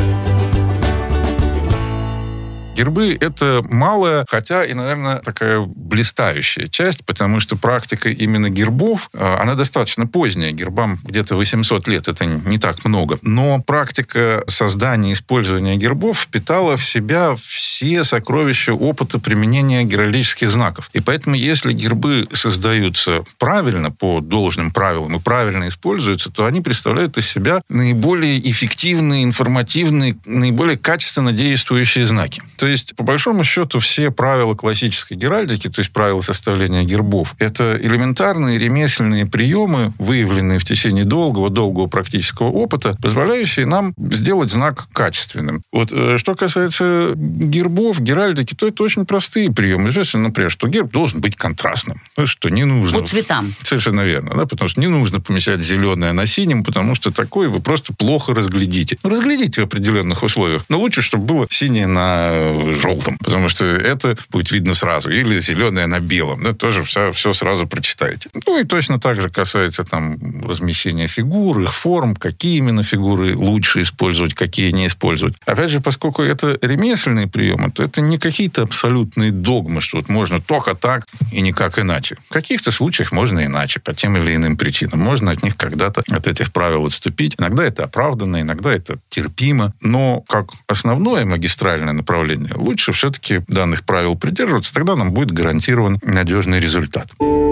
Гербы— 2.76 3.16
это 3.22 3.64
малая, 3.70 4.26
хотя 4.28 4.66
и, 4.66 4.74
наверное, 4.74 5.20
такая 5.20 5.62
блистающая 5.62 6.68
часть, 6.68 7.06
потому 7.06 7.40
что 7.40 7.56
практика 7.56 8.10
именно 8.10 8.50
гербов, 8.50 9.10
а, 9.14 9.40
она 9.42 9.54
достаточно 9.54 10.08
поздняя. 10.08 10.52
Гербам 10.52 11.00
где-то 11.04 11.36
800 11.36 11.88
лет, 11.88 12.08
это 12.08 12.26
не 12.26 12.58
так 12.58 12.84
много. 12.84 13.20
Но 13.22 13.62
практика 13.62 14.44
создания 14.48 15.12
и 15.12 15.14
использования 15.14 15.76
гербов 15.78 16.22
впитала 16.22 16.76
в 16.76 16.84
себя 16.84 17.36
все 17.36 18.04
сокровища 18.04 18.74
опыта 18.74 19.20
применения 19.20 19.84
геральдических 19.84 20.50
знаков. 20.50 20.90
И 20.94 21.00
поэтому, 21.00 21.36
если 21.36 21.74
гербы 21.74 22.28
создаются 22.34 23.24
правильно, 23.38 23.92
по 23.92 24.20
должным 24.20 24.72
правилам, 24.72 25.16
и 25.16 25.20
правильно 25.20 25.68
используются, 25.68 26.32
то 26.32 26.46
они 26.46 26.62
представляют 26.62 27.18
из 27.20 27.30
себя 27.30 27.62
наиболее 27.70 28.50
эффективные, 28.50 29.24
информативные, 29.24 30.18
наиболее 30.26 30.78
качественно 30.78 31.32
действующие 31.32 32.08
знаки. 32.08 32.42
То 32.64 32.68
есть, 32.68 32.96
по 32.96 33.04
большому 33.04 33.44
счету, 33.44 33.80
все 33.80 34.10
правила 34.10 34.56
классической 34.56 35.16
геральдики, 35.16 35.68
то 35.68 35.82
есть 35.82 35.92
правила 35.92 36.22
составления 36.22 36.86
гербов, 36.86 37.36
это 37.38 37.78
элементарные 37.78 38.58
ремесленные 38.58 39.26
приемы, 39.26 39.94
выявленные 40.00 40.60
в 40.60 40.64
течение 40.64 41.04
долгого-долгого 41.04 41.88
практического 41.88 42.48
опыта, 42.48 42.96
позволяющие 43.02 43.66
нам 43.66 43.94
сделать 43.98 44.50
знак 44.50 44.88
качественным. 44.94 45.62
Вот 45.74 45.90
э, 45.92 46.18
что 46.18 46.36
касается 46.36 47.12
гербов, 47.18 48.00
геральдики, 48.00 48.56
то 48.56 48.66
это 48.66 48.82
очень 48.82 49.06
простые 49.06 49.52
приемы. 49.52 49.90
Известно, 49.90 50.22
например, 50.22 50.50
что 50.50 50.70
герб 50.70 50.90
должен 50.90 51.20
быть 51.20 51.36
контрастным. 51.36 51.98
Ну, 52.16 52.26
что 52.26 52.48
не 52.48 52.64
нужно... 52.64 52.98
По 52.98 53.06
цветам. 53.06 53.54
Совершенно 53.62 54.06
верно, 54.06 54.36
да, 54.38 54.46
потому 54.46 54.70
что 54.70 54.80
не 54.80 54.88
нужно 54.88 55.20
помещать 55.20 55.60
зеленое 55.60 56.14
на 56.14 56.26
синем, 56.28 56.64
потому 56.64 56.96
что 56.96 57.12
такое 57.12 57.50
вы 57.50 57.60
просто 57.60 57.92
плохо 57.92 58.34
разглядите. 58.34 58.98
Ну, 59.04 59.10
разглядите 59.10 59.60
в 59.60 59.66
определенных 59.66 60.24
условиях. 60.24 60.64
Но 60.70 60.80
лучше, 60.80 61.02
чтобы 61.02 61.26
было 61.26 61.48
синее 61.50 61.88
на 61.88 62.53
желтом, 62.80 63.18
потому 63.18 63.50
что 63.50 63.66
это 63.66 64.18
будет 64.30 64.52
видно 64.52 64.76
сразу. 64.76 65.10
Или 65.10 65.40
зеленое 65.40 65.88
на 65.88 66.00
белом. 66.00 66.44
Да, 66.44 66.54
тоже 66.54 66.84
все, 66.84 67.12
все 67.12 67.34
сразу 67.34 67.68
прочитаете. 67.68 68.30
Ну, 68.46 68.60
и 68.60 68.64
точно 68.64 69.00
так 69.00 69.22
же 69.22 69.30
касается 69.30 69.84
там 69.84 70.18
размещения 70.44 71.08
фигур, 71.08 71.62
их 71.62 71.74
форм, 71.74 72.16
какие 72.16 72.58
именно 72.58 72.84
фигуры 72.84 73.36
лучше 73.36 73.82
использовать, 73.82 74.34
какие 74.34 74.72
не 74.72 74.88
использовать. 74.88 75.36
Опять 75.46 75.72
же, 75.72 75.82
поскольку 75.82 76.22
это 76.22 76.58
ремесленные 76.62 77.28
приемы, 77.28 77.72
то 77.72 77.84
это 77.84 78.02
не 78.02 78.18
какие-то 78.18 78.64
абсолютные 78.64 79.32
догмы, 79.32 79.82
что 79.82 79.98
вот 79.98 80.10
можно 80.10 80.40
только 80.42 80.76
так 80.76 81.08
и 81.32 81.42
никак 81.42 81.80
иначе. 81.80 82.18
В 82.30 82.34
каких-то 82.34 82.72
случаях 82.72 83.12
можно 83.12 83.46
иначе, 83.46 83.80
по 83.80 83.94
тем 83.94 84.18
или 84.18 84.36
иным 84.36 84.58
причинам. 84.58 85.00
Можно 85.00 85.32
от 85.32 85.44
них 85.44 85.58
когда-то, 85.58 86.04
от 86.10 86.28
этих 86.28 86.52
правил 86.52 86.86
отступить. 86.86 87.36
Иногда 87.40 87.64
это 87.64 87.84
оправданно, 87.84 88.42
иногда 88.42 88.74
это 88.74 89.00
терпимо. 89.10 89.74
Но 89.82 90.22
как 90.22 90.52
основное 90.68 91.26
магистральное 91.26 91.94
направление, 91.94 92.43
лучше 92.56 92.92
все-таки 92.94 93.42
данных 93.48 93.84
правил 93.84 94.16
придерживаться, 94.16 94.74
тогда 94.74 94.96
нам 94.96 95.12
будет 95.12 95.32
гарантирован 95.32 96.00
надежный 96.04 96.60
результат. 96.60 97.08
Что 97.16 97.43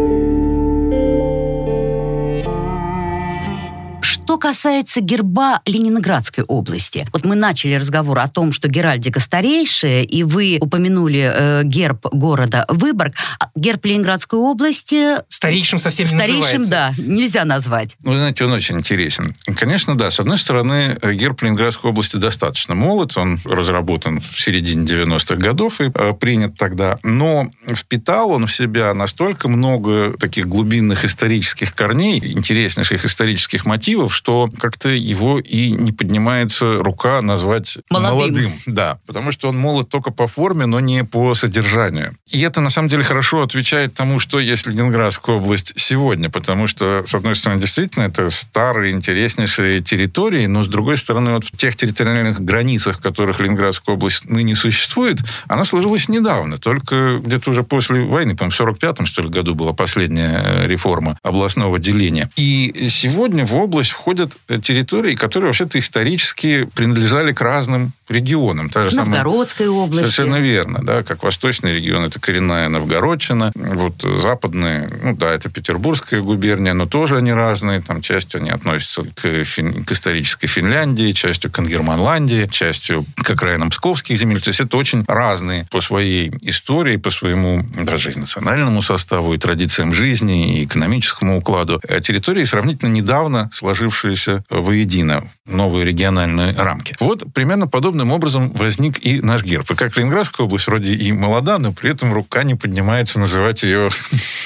касается 4.41 5.01
герба 5.01 5.61
Ленинградской 5.65 6.43
области, 6.43 7.07
вот 7.13 7.23
мы 7.23 7.35
начали 7.35 7.75
разговор 7.75 8.19
о 8.19 8.27
том, 8.27 8.51
что 8.51 8.67
геральдика 8.67 9.19
старейшая, 9.19 10.01
и 10.01 10.23
вы 10.23 10.57
упомянули 10.59 11.31
э, 11.33 11.61
герб 11.63 12.07
города 12.11 12.65
Выборг. 12.67 13.13
А 13.39 13.49
герб 13.55 13.85
Ленинградской 13.85 14.39
области... 14.39 15.17
Старейшим 15.29 15.79
совсем 15.79 16.07
не 16.07 16.17
Старейшим, 16.17 16.61
называется. 16.61 16.69
да, 16.97 17.03
нельзя 17.03 17.45
назвать. 17.45 17.95
Ну, 18.03 18.15
знаете, 18.15 18.43
он 18.45 18.51
очень 18.51 18.79
интересен. 18.79 19.35
Конечно, 19.55 19.95
да. 19.95 20.09
С 20.09 20.19
одной 20.19 20.39
стороны, 20.39 20.97
герб 21.13 21.41
Ленинградской 21.43 21.91
области 21.91 22.17
достаточно 22.17 22.73
молод. 22.73 23.15
Он 23.17 23.39
разработан 23.45 24.21
в 24.21 24.41
середине 24.41 24.85
90-х 24.85 25.35
годов 25.35 25.79
и 25.81 25.91
э, 25.93 26.13
принят 26.19 26.55
тогда. 26.55 26.97
Но 27.03 27.51
впитал 27.67 28.31
он 28.31 28.47
в 28.47 28.53
себя 28.53 28.93
настолько 28.95 29.47
много 29.47 30.13
таких 30.17 30.47
глубинных 30.47 31.05
исторических 31.05 31.75
корней, 31.75 32.17
интереснейших 32.17 33.05
исторических 33.05 33.65
мотивов, 33.65 34.15
что 34.15 34.30
как-то 34.59 34.89
его 34.89 35.39
и 35.39 35.71
не 35.71 35.91
поднимается 35.91 36.81
рука 36.83 37.21
назвать 37.21 37.77
Молодым. 37.89 38.17
молодым. 38.17 38.59
Да, 38.65 38.99
потому 39.05 39.31
что 39.31 39.49
он 39.49 39.57
молод 39.57 39.89
только 39.89 40.11
по 40.11 40.27
форме, 40.27 40.65
но 40.65 40.79
не 40.79 41.03
по 41.03 41.35
содержанию. 41.35 42.15
И 42.29 42.41
это, 42.41 42.61
на 42.61 42.69
самом 42.69 42.89
деле, 42.89 43.03
хорошо 43.03 43.41
отвечает 43.41 43.93
тому, 43.93 44.19
что 44.19 44.39
есть 44.39 44.67
Ленинградская 44.67 45.35
область 45.35 45.73
сегодня, 45.77 46.29
потому 46.29 46.67
что, 46.67 47.03
с 47.05 47.13
одной 47.15 47.35
стороны, 47.35 47.61
действительно, 47.61 48.03
это 48.03 48.29
старые, 48.29 48.93
интереснейшие 48.93 49.81
территории, 49.81 50.45
но, 50.45 50.63
с 50.63 50.67
другой 50.67 50.97
стороны, 50.97 51.33
вот 51.33 51.45
в 51.45 51.51
тех 51.51 51.75
территориальных 51.75 52.39
границах, 52.41 52.99
в 52.99 53.01
которых 53.01 53.39
Ленинградская 53.39 53.95
область 53.95 54.29
ныне 54.29 54.55
существует, 54.55 55.19
она 55.47 55.65
сложилась 55.65 56.09
недавно, 56.09 56.57
только 56.57 57.19
где-то 57.23 57.51
уже 57.51 57.63
после 57.63 58.03
войны, 58.03 58.35
по-моему, 58.35 58.51
в 58.51 58.61
45-м, 58.61 59.05
что 59.05 59.21
ли, 59.21 59.29
году 59.29 59.55
была 59.55 59.73
последняя 59.73 60.41
э, 60.43 60.67
реформа 60.67 61.17
областного 61.23 61.79
деления. 61.79 62.29
И 62.35 62.87
сегодня 62.89 63.45
в 63.45 63.53
область 63.55 63.91
входят 64.21 64.63
территории, 64.63 65.15
которые 65.15 65.47
вообще-то 65.47 65.79
исторически 65.79 66.65
принадлежали 66.75 67.33
к 67.33 67.41
разным 67.41 67.93
регионам. 68.11 68.69
Та 68.69 68.85
же 68.85 68.91
самая- 68.91 69.05
Новгородской 69.23 69.67
области. 69.67 70.05
Совершенно 70.09 70.39
верно, 70.39 70.79
да, 70.83 71.03
как 71.03 71.23
восточный 71.23 71.73
регион, 71.75 72.03
это 72.05 72.19
коренная 72.19 72.69
Новгородчина, 72.69 73.51
вот 73.55 74.01
западные, 74.03 74.89
ну 75.03 75.15
да, 75.15 75.31
это 75.33 75.49
Петербургская 75.49 76.21
губерния, 76.21 76.73
но 76.73 76.85
тоже 76.85 77.17
они 77.17 77.33
разные, 77.33 77.81
там 77.81 78.01
частью 78.01 78.41
они 78.41 78.49
относятся 78.49 79.03
к, 79.03 79.25
Фин- 79.43 79.83
к 79.83 79.91
исторической 79.91 80.47
Финляндии, 80.47 81.11
частью 81.13 81.51
к 81.51 81.59
Ангерманландии, 81.59 82.47
частью 82.51 83.05
к 83.15 83.29
окраинам 83.29 83.69
Псковских 83.69 84.17
земель, 84.17 84.41
то 84.41 84.49
есть 84.49 84.59
это 84.59 84.77
очень 84.77 85.03
разные 85.07 85.65
по 85.71 85.81
своей 85.81 86.31
истории, 86.41 86.97
по 86.97 87.11
своему 87.11 87.63
даже 87.83 88.11
и 88.11 88.15
национальному 88.19 88.81
составу, 88.81 89.33
и 89.33 89.37
традициям 89.37 89.93
жизни, 89.93 90.59
и 90.59 90.65
экономическому 90.65 91.37
укладу. 91.37 91.79
э, 91.87 92.01
Территории 92.01 92.45
сравнительно 92.45 92.89
недавно 92.91 93.49
сложившиеся 93.53 94.43
воедино 94.49 95.23
новые 95.51 95.85
региональные 95.85 96.53
рамки. 96.55 96.95
Вот 96.99 97.23
примерно 97.33 97.67
подобным 97.67 98.11
образом 98.11 98.51
возник 98.51 99.03
и 99.05 99.21
наш 99.21 99.43
герб. 99.43 99.69
И 99.71 99.75
как 99.75 99.95
Ленинградская 99.97 100.45
область 100.45 100.67
вроде 100.67 100.93
и 100.93 101.11
молода, 101.11 101.57
но 101.57 101.73
при 101.73 101.91
этом 101.91 102.13
рука 102.13 102.43
не 102.43 102.55
поднимается 102.55 103.19
называть 103.19 103.63
ее 103.63 103.89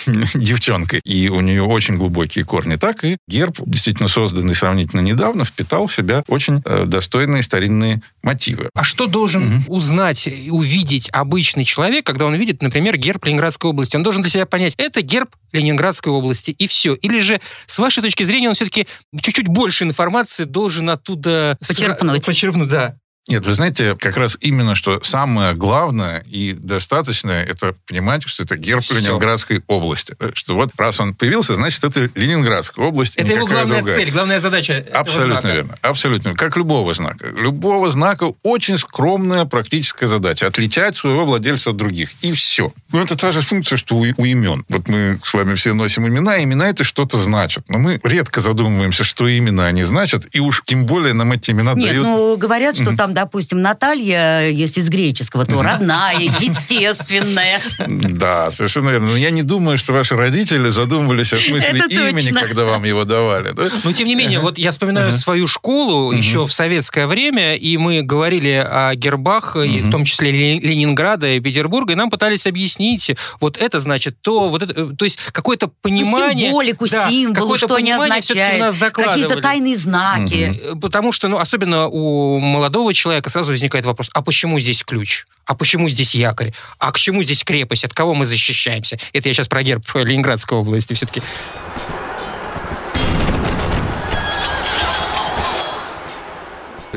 девчонкой. 0.34 1.02
И 1.04 1.30
у 1.30 1.42
нее 1.42 1.64
очень 1.64 1.98
глубокие 1.98 2.46
корни. 2.46 2.76
Так 2.76 3.04
и 3.04 3.18
герб, 3.28 3.60
действительно 3.66 4.10
созданный 4.10 4.56
сравнительно 4.56 5.02
недавно, 5.02 5.46
впитал 5.46 5.88
в 5.88 5.94
себя 5.94 6.24
очень 6.28 6.62
э, 6.66 6.86
достойные 6.86 7.44
старинные 7.44 8.02
мотивы. 8.24 8.70
А 8.74 8.84
что 8.84 9.08
должен 9.08 9.64
узнать, 9.68 10.28
и 10.28 10.50
увидеть 10.50 11.10
обычный 11.12 11.64
человек, 11.64 12.06
когда 12.06 12.26
он 12.26 12.36
видит, 12.36 12.62
например, 12.62 12.98
герб 12.98 13.26
Ленинградской 13.26 13.70
области? 13.70 13.96
Он 13.96 14.04
должен 14.04 14.22
для 14.22 14.32
себя 14.32 14.46
понять, 14.46 14.74
это 14.78 15.02
герб 15.02 15.30
Ленинградской 15.52 16.12
области, 16.12 16.52
и 16.52 16.68
все. 16.68 16.94
Или 16.96 17.20
же, 17.20 17.40
с 17.68 17.80
вашей 17.80 18.02
точки 18.02 18.24
зрения, 18.24 18.50
он 18.50 18.56
все-таки 18.56 18.88
чуть-чуть 19.20 19.48
больше 19.48 19.84
информации 19.84 20.44
должен 20.44 20.90
оттуда... 20.96 21.58
с- 21.62 21.68
Почерпнуть. 21.68 22.26
Почерпнуть, 22.26 22.70
да. 22.70 22.96
Нет, 23.28 23.44
вы 23.46 23.54
знаете, 23.54 23.96
как 23.96 24.18
раз 24.18 24.38
именно, 24.40 24.76
что 24.76 25.00
самое 25.04 25.56
главное 25.56 26.24
и 26.30 26.54
достаточное, 26.54 27.44
это 27.44 27.76
понимать, 27.88 28.22
что 28.28 28.44
это 28.44 28.56
герб 28.56 28.84
Всё. 28.84 28.96
Ленинградской 29.00 29.64
области. 29.68 30.16
Что 30.36 30.54
вот 30.56 30.70
раз 30.78 31.00
он 31.00 31.16
появился, 31.16 31.56
значит, 31.56 31.84
это 31.84 32.08
Ленинградская 32.14 32.86
область. 32.86 33.16
и 33.16 33.22
Это 33.22 33.34
его 33.34 33.48
главная 33.48 33.78
другая. 33.80 33.96
цель, 33.98 34.12
главная 34.12 34.40
задача 34.40 34.74
этого 34.74 35.00
Абсолютно 35.00 35.42
знака. 35.42 35.56
верно. 35.56 35.78
Абсолютно. 35.82 36.36
Как 36.36 36.56
любого 36.56 36.94
знака. 36.94 37.28
Любого 37.28 37.90
знака 37.90 38.32
очень 38.44 38.78
скромная 38.78 39.46
практическая 39.46 40.08
задача. 40.08 40.46
Отличать 40.46 40.96
своего 40.96 41.26
владельца 41.26 41.72
от 41.72 41.78
других. 41.78 42.12
И 42.22 42.32
все. 42.32 42.72
Ну, 42.92 43.02
это 43.02 43.18
та 43.18 43.32
же 43.32 43.42
функция, 43.42 43.78
что 43.78 43.96
у, 43.96 44.06
у 44.18 44.26
имен. 44.26 44.64
Вот 44.70 44.88
мы 44.88 45.20
с 45.24 45.34
вами 45.34 45.56
все 45.56 45.74
носим 45.74 46.08
имена, 46.08 46.38
и 46.38 46.44
имена 46.44 46.70
это 46.70 46.84
что-то 46.84 47.20
значат. 47.20 47.68
Но 47.70 47.80
мы 47.80 48.00
редко 48.04 48.40
задумываемся, 48.40 49.04
что 49.04 49.28
именно 49.28 49.66
они 49.66 49.84
значат, 49.84 50.28
и 50.32 50.40
уж 50.40 50.62
тем 50.64 50.86
более 50.86 51.14
нам 51.14 51.32
эти 51.32 51.50
имена 51.50 51.74
Нет, 51.74 51.90
дают... 51.90 52.06
ну 52.06 52.38
говорят, 52.38 52.76
что 52.76 52.96
там, 52.96 53.15
допустим, 53.16 53.62
Наталья, 53.62 54.50
если 54.50 54.82
из 54.82 54.90
греческого, 54.90 55.46
то 55.46 55.62
родная, 55.64 56.20
естественная. 56.20 57.60
Да, 57.88 58.52
совершенно 58.52 58.90
верно. 58.92 59.08
Но 59.12 59.16
я 59.18 59.32
не 59.32 59.42
думаю, 59.44 59.78
что 59.78 59.94
ваши 59.94 60.16
родители 60.16 60.70
задумывались 60.70 61.34
о 61.34 61.38
смысле 61.38 61.80
имени, 62.10 62.32
когда 62.32 62.66
вам 62.66 62.84
его 62.84 63.04
давали. 63.06 63.52
да? 63.54 63.70
Но 63.84 63.94
тем 63.94 64.08
не 64.08 64.16
менее, 64.16 64.40
вот 64.40 64.58
я 64.58 64.72
вспоминаю 64.72 65.12
свою 65.14 65.48
школу 65.48 66.12
еще 66.12 66.46
в 66.46 66.52
советское 66.54 67.08
время, 67.08 67.56
и 67.56 67.78
мы 67.78 68.02
говорили 68.04 68.52
о 68.70 68.94
гербах, 68.96 69.56
и 69.56 69.80
в 69.82 69.90
том 69.92 70.04
числе 70.06 70.32
Ле- 70.32 70.60
Ленинграда 70.60 71.28
и 71.28 71.40
Петербурга, 71.40 71.94
и 71.94 71.96
нам 71.96 72.10
пытались 72.10 72.46
объяснить, 72.46 73.16
вот 73.40 73.58
это 73.58 73.80
значит 73.80 74.18
то, 74.22 74.50
вот 74.50 74.62
это, 74.62 74.74
э, 74.74 74.90
то 74.98 75.06
есть 75.06 75.18
какое-то 75.32 75.70
понимание... 75.82 76.50
Ну, 76.50 76.56
Символику, 76.56 76.86
Да, 76.90 77.10
символу, 77.10 77.56
что 77.58 77.76
они 77.76 77.92
понимание 77.92 78.20
означают. 78.20 78.76
Какие-то 78.94 79.42
тайные 79.42 79.76
знаки. 79.78 80.60
Э, 80.64 80.76
Потому 80.76 81.12
что, 81.12 81.28
ну, 81.30 81.38
особенно 81.38 81.88
у 81.88 82.40
молодого 82.40 82.94
человека 82.94 83.05
сразу 83.30 83.52
возникает 83.52 83.86
вопрос, 83.86 84.10
а 84.14 84.22
почему 84.22 84.60
здесь 84.60 84.84
ключ? 84.84 85.26
А 85.46 85.56
почему 85.56 85.90
здесь 85.90 86.16
якорь? 86.16 86.54
А 86.80 86.92
к 86.92 86.98
чему 86.98 87.24
здесь 87.24 87.44
крепость? 87.44 87.86
От 87.86 87.94
кого 87.94 88.14
мы 88.14 88.26
защищаемся? 88.26 89.00
Это 89.14 89.30
я 89.30 89.34
сейчас 89.34 89.48
про 89.48 89.64
герб 89.64 89.84
Ленинградской 89.94 90.58
области 90.58 90.94
все-таки. 90.94 91.22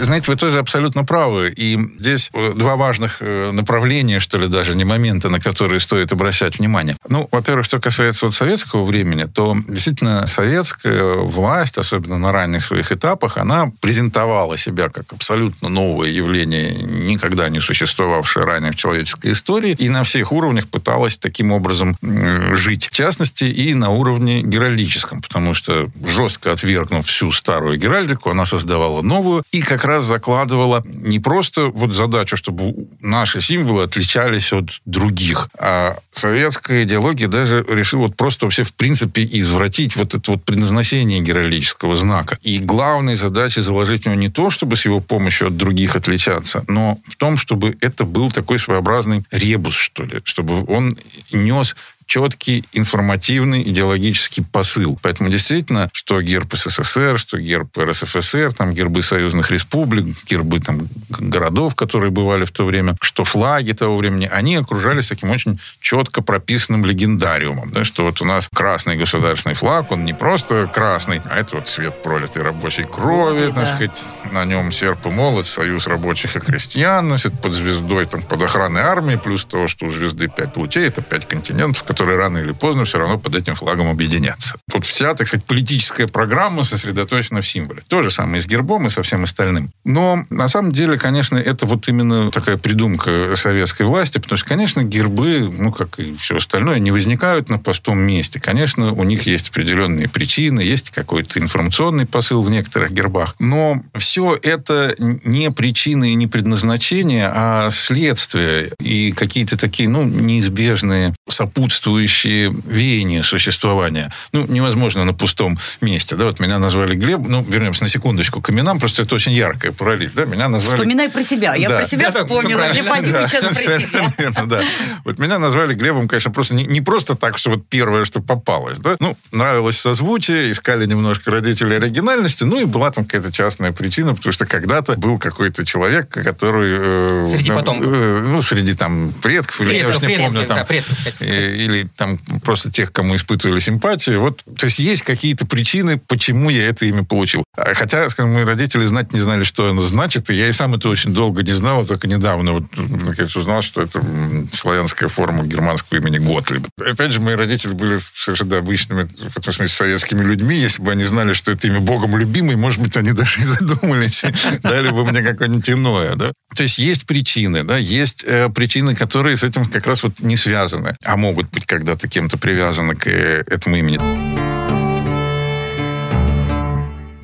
Знаете, 0.00 0.30
вы 0.30 0.36
тоже 0.36 0.58
абсолютно 0.58 1.04
правы. 1.04 1.52
И 1.56 1.78
здесь 1.98 2.30
э, 2.32 2.52
два 2.54 2.76
важных 2.76 3.18
э, 3.20 3.50
направления, 3.52 4.20
что 4.20 4.38
ли, 4.38 4.48
даже 4.48 4.74
не 4.74 4.84
моменты, 4.84 5.28
на 5.28 5.40
которые 5.40 5.80
стоит 5.80 6.12
обращать 6.12 6.58
внимание. 6.58 6.96
Ну, 7.08 7.28
во-первых, 7.30 7.64
что 7.64 7.80
касается 7.80 8.26
вот 8.26 8.34
советского 8.34 8.84
времени, 8.84 9.24
то 9.24 9.56
действительно 9.68 10.26
советская 10.26 11.14
власть, 11.14 11.78
особенно 11.78 12.18
на 12.18 12.32
ранних 12.32 12.64
своих 12.64 12.92
этапах, 12.92 13.36
она 13.36 13.72
презентовала 13.80 14.56
себя 14.56 14.88
как 14.88 15.12
абсолютно 15.12 15.68
новое 15.68 16.08
явление, 16.08 16.74
никогда 16.74 17.48
не 17.48 17.60
существовавшее 17.60 18.44
ранее 18.46 18.72
в 18.72 18.76
человеческой 18.76 19.32
истории, 19.32 19.76
и 19.78 19.88
на 19.88 20.04
всех 20.04 20.32
уровнях 20.32 20.68
пыталась 20.68 21.16
таким 21.18 21.52
образом 21.52 21.96
жить. 22.02 22.88
В 22.90 22.94
частности, 22.94 23.44
и 23.44 23.74
на 23.74 23.90
уровне 23.90 24.42
геральдическом, 24.42 25.20
потому 25.20 25.54
что 25.54 25.88
жестко 26.04 26.52
отвергнув 26.52 27.06
всю 27.06 27.32
старую 27.32 27.78
геральдику, 27.78 28.30
она 28.30 28.46
создавала 28.46 29.02
новую, 29.02 29.42
и 29.52 29.60
как 29.62 29.84
раз 29.88 30.04
закладывала 30.04 30.84
не 30.86 31.18
просто 31.18 31.66
вот 31.66 31.92
задачу, 31.92 32.36
чтобы 32.36 32.88
наши 33.00 33.40
символы 33.40 33.82
отличались 33.82 34.52
от 34.52 34.80
других, 34.84 35.48
а 35.58 35.98
советская 36.12 36.84
идеология 36.84 37.28
даже 37.28 37.64
решила 37.68 38.02
вот 38.02 38.16
просто 38.16 38.46
вообще 38.46 38.62
в 38.62 38.74
принципе 38.74 39.24
извратить 39.24 39.96
вот 39.96 40.14
это 40.14 40.32
вот 40.32 40.44
предназначение 40.44 41.20
геральдического 41.20 41.96
знака. 41.96 42.38
И 42.42 42.58
главной 42.58 43.16
задачей 43.16 43.62
заложить 43.62 44.02
в 44.02 44.06
него 44.06 44.16
не 44.16 44.28
то, 44.28 44.50
чтобы 44.50 44.76
с 44.76 44.84
его 44.84 45.00
помощью 45.00 45.48
от 45.48 45.56
других 45.56 45.96
отличаться, 45.96 46.64
но 46.68 46.98
в 47.08 47.16
том, 47.16 47.36
чтобы 47.36 47.76
это 47.80 48.04
был 48.04 48.30
такой 48.30 48.58
своеобразный 48.58 49.24
ребус, 49.30 49.74
что 49.74 50.04
ли, 50.04 50.20
чтобы 50.24 50.64
он 50.66 50.96
нес 51.32 51.74
четкий 52.08 52.64
информативный 52.72 53.62
идеологический 53.62 54.42
посыл. 54.42 54.98
Поэтому 55.02 55.28
действительно, 55.28 55.90
что 55.92 56.20
герб 56.22 56.54
СССР, 56.54 57.18
что 57.18 57.38
герб 57.38 57.76
РСФСР, 57.78 58.54
там 58.54 58.72
гербы 58.72 59.02
союзных 59.02 59.50
республик, 59.50 60.06
гербы 60.24 60.58
там 60.58 60.88
городов, 61.10 61.74
которые 61.74 62.10
бывали 62.10 62.46
в 62.46 62.50
то 62.50 62.64
время, 62.64 62.96
что 63.02 63.24
флаги 63.24 63.72
того 63.72 63.98
времени, 63.98 64.28
они 64.32 64.56
окружались 64.56 65.08
таким 65.08 65.30
очень 65.30 65.60
четко 65.80 66.22
прописанным 66.22 66.86
легендариумом, 66.86 67.70
да, 67.72 67.84
что 67.84 68.04
вот 68.04 68.22
у 68.22 68.24
нас 68.24 68.48
красный 68.52 68.96
государственный 68.96 69.54
флаг, 69.54 69.90
он 69.92 70.06
не 70.06 70.14
просто 70.14 70.66
красный, 70.66 71.20
а 71.30 71.38
это 71.38 71.56
вот 71.56 71.68
цвет 71.68 72.02
пролитой 72.02 72.42
рабочей 72.42 72.84
крови, 72.84 73.48
да. 73.48 73.64
так 73.64 73.66
сказать, 73.66 74.04
на 74.32 74.46
нем 74.46 74.72
серп 74.72 75.06
и 75.06 75.10
молот, 75.10 75.46
союз 75.46 75.86
рабочих 75.86 76.36
и 76.36 76.40
крестьян, 76.40 77.06
носит 77.06 77.38
под 77.38 77.52
звездой, 77.52 78.06
там, 78.06 78.22
под 78.22 78.42
охраной 78.42 78.80
армии, 78.80 79.16
плюс 79.22 79.44
то, 79.44 79.68
что 79.68 79.86
у 79.86 79.92
звезды 79.92 80.28
пять 80.28 80.56
лучей, 80.56 80.86
это 80.86 81.02
пять 81.02 81.28
континентов, 81.28 81.84
которые 81.98 82.16
рано 82.16 82.38
или 82.38 82.52
поздно 82.52 82.84
все 82.84 82.98
равно 82.98 83.18
под 83.18 83.34
этим 83.34 83.56
флагом 83.56 83.90
объединятся. 83.90 84.56
Вот 84.72 84.86
вся, 84.86 85.14
так 85.14 85.26
сказать, 85.26 85.44
политическая 85.44 86.06
программа 86.06 86.64
сосредоточена 86.64 87.42
в 87.42 87.48
символе. 87.48 87.82
То 87.88 88.04
же 88.04 88.12
самое 88.12 88.38
и 88.38 88.40
с 88.40 88.46
гербом, 88.46 88.86
и 88.86 88.90
со 88.90 89.02
всем 89.02 89.24
остальным. 89.24 89.72
Но 89.84 90.24
на 90.30 90.46
самом 90.46 90.70
деле, 90.70 90.96
конечно, 90.96 91.36
это 91.36 91.66
вот 91.66 91.88
именно 91.88 92.30
такая 92.30 92.56
придумка 92.56 93.34
советской 93.34 93.82
власти, 93.82 94.18
потому 94.18 94.36
что, 94.36 94.46
конечно, 94.46 94.84
гербы, 94.84 95.52
ну, 95.52 95.72
как 95.72 95.98
и 95.98 96.14
все 96.14 96.36
остальное, 96.36 96.78
не 96.78 96.92
возникают 96.92 97.48
на 97.48 97.58
пустом 97.58 97.98
месте. 97.98 98.38
Конечно, 98.38 98.92
у 98.92 99.02
них 99.02 99.22
есть 99.22 99.48
определенные 99.48 100.08
причины, 100.08 100.60
есть 100.60 100.90
какой-то 100.90 101.40
информационный 101.40 102.06
посыл 102.06 102.42
в 102.42 102.50
некоторых 102.50 102.92
гербах. 102.92 103.34
Но 103.40 103.82
все 103.96 104.38
это 104.40 104.94
не 104.98 105.50
причины 105.50 106.12
и 106.12 106.14
не 106.14 106.28
предназначение, 106.28 107.28
а 107.34 107.70
следствие 107.72 108.70
и 108.78 109.10
какие-то 109.10 109.58
такие, 109.58 109.88
ну, 109.88 110.04
неизбежные 110.04 111.12
сопутствующие 111.28 111.87
сопутствующие 111.88 112.52
веяния 112.66 113.22
существования. 113.22 114.10
Ну, 114.32 114.46
невозможно 114.46 115.04
на 115.04 115.14
пустом 115.14 115.58
месте. 115.80 116.16
Да, 116.16 116.24
вот 116.24 116.40
меня 116.40 116.58
назвали 116.58 116.94
Глеб, 116.94 117.20
ну, 117.26 117.44
вернемся 117.48 117.84
на 117.84 117.88
секундочку 117.88 118.40
к 118.40 118.50
именам, 118.50 118.78
просто 118.78 119.02
это 119.02 119.14
очень 119.14 119.32
яркая 119.32 119.72
параллель. 119.72 120.10
Да, 120.14 120.26
меня 120.26 120.48
назвали... 120.48 120.76
Вспоминай 120.76 121.08
про 121.08 121.24
себя. 121.24 121.54
Я 121.54 121.68
да. 121.68 121.78
про 121.78 121.88
себя 121.88 122.10
да, 122.10 122.22
вспомнила, 122.22 122.60
да, 122.66 122.72
Глеб 122.72 122.86
Владимирович, 122.86 123.30
да, 123.32 123.48
про 123.48 123.54
себя. 123.54 124.12
Верно, 124.18 124.46
да. 124.46 124.62
Вот 125.04 125.18
меня 125.18 125.38
назвали 125.38 125.74
Глебом, 125.74 126.08
конечно, 126.08 126.30
просто 126.30 126.54
не, 126.54 126.66
не 126.66 126.80
просто 126.80 127.14
так, 127.14 127.38
что 127.38 127.50
вот 127.50 127.66
первое, 127.68 128.04
что 128.04 128.20
попалось. 128.20 128.78
Да? 128.78 128.96
Ну, 129.00 129.16
нравилось 129.32 129.78
созвучие, 129.78 130.52
искали 130.52 130.86
немножко 130.86 131.30
родителей 131.30 131.76
оригинальности, 131.76 132.44
ну, 132.44 132.60
и 132.60 132.64
была 132.64 132.90
там 132.90 133.04
какая-то 133.04 133.32
частная 133.32 133.72
причина, 133.72 134.14
потому 134.14 134.32
что 134.32 134.46
когда-то 134.46 134.96
был 134.96 135.18
какой-то 135.18 135.64
человек, 135.64 136.08
который... 136.08 136.76
Э, 136.78 137.26
среди 137.30 137.50
потомков. 137.50 137.88
Э, 137.90 138.22
ну, 138.26 138.42
среди 138.42 138.74
там 138.74 139.12
предков, 139.22 139.60
или 139.60 139.70
предков, 139.70 139.90
я 139.90 139.96
уж 139.96 140.02
не 140.02 140.06
предков, 140.06 140.26
помню, 140.26 140.46
там... 140.46 140.56
Да, 140.58 140.64
предков, 140.64 140.98
э, 141.20 141.56
или 141.56 141.77
там 141.84 142.18
просто 142.42 142.70
тех, 142.70 142.92
кому 142.92 143.16
испытывали 143.16 143.60
симпатию. 143.60 144.20
Вот, 144.20 144.44
то 144.56 144.66
есть 144.66 144.78
есть 144.78 145.02
какие-то 145.02 145.46
причины, 145.46 146.00
почему 146.06 146.50
я 146.50 146.68
это 146.68 146.86
имя 146.86 147.04
получил. 147.04 147.44
А 147.56 147.74
хотя, 147.74 148.08
скажем, 148.10 148.32
мои 148.32 148.44
родители 148.44 148.86
знать 148.86 149.12
не 149.12 149.20
знали, 149.20 149.44
что 149.44 149.68
оно 149.68 149.82
значит, 149.82 150.30
и 150.30 150.34
я 150.34 150.48
и 150.48 150.52
сам 150.52 150.74
это 150.74 150.88
очень 150.88 151.12
долго 151.12 151.42
не 151.42 151.52
знал, 151.52 151.84
только 151.86 152.06
недавно 152.06 152.52
вот, 152.52 152.64
наконец, 152.76 153.34
узнал, 153.36 153.62
что 153.62 153.82
это 153.82 154.04
славянская 154.52 155.08
форма 155.08 155.44
германского 155.44 155.98
имени 155.98 156.18
Готлиб. 156.18 156.66
Опять 156.78 157.12
же, 157.12 157.20
мои 157.20 157.34
родители 157.34 157.72
были 157.72 158.00
совершенно 158.14 158.58
обычными, 158.58 159.04
в 159.04 159.36
этом 159.36 159.52
смысле, 159.52 159.68
советскими 159.68 160.22
людьми. 160.22 160.56
Если 160.56 160.82
бы 160.82 160.92
они 160.92 161.04
знали, 161.04 161.32
что 161.32 161.52
это 161.52 161.66
имя 161.66 161.80
Богом 161.80 162.16
любимый, 162.16 162.56
может 162.56 162.80
быть, 162.80 162.96
они 162.96 163.12
даже 163.12 163.40
и 163.40 163.44
задумались, 163.44 164.24
дали 164.62 164.90
бы 164.90 165.04
мне 165.04 165.22
какое-нибудь 165.22 165.70
иное, 165.70 166.14
да. 166.16 166.32
То 166.54 166.62
есть 166.62 166.78
есть 166.78 167.06
причины, 167.06 167.64
да, 167.64 167.76
есть 167.76 168.24
э, 168.26 168.48
причины, 168.48 168.94
которые 168.94 169.36
с 169.36 169.42
этим 169.42 169.66
как 169.66 169.86
раз 169.86 170.02
вот 170.02 170.20
не 170.20 170.36
связаны, 170.36 170.96
а 171.04 171.16
могут 171.16 171.50
быть 171.50 171.66
когда-то 171.68 172.08
кем-то 172.08 172.38
привязаны 172.38 172.96
к 172.96 173.06
э, 173.06 173.44
этому 173.46 173.76
имени 173.76 173.98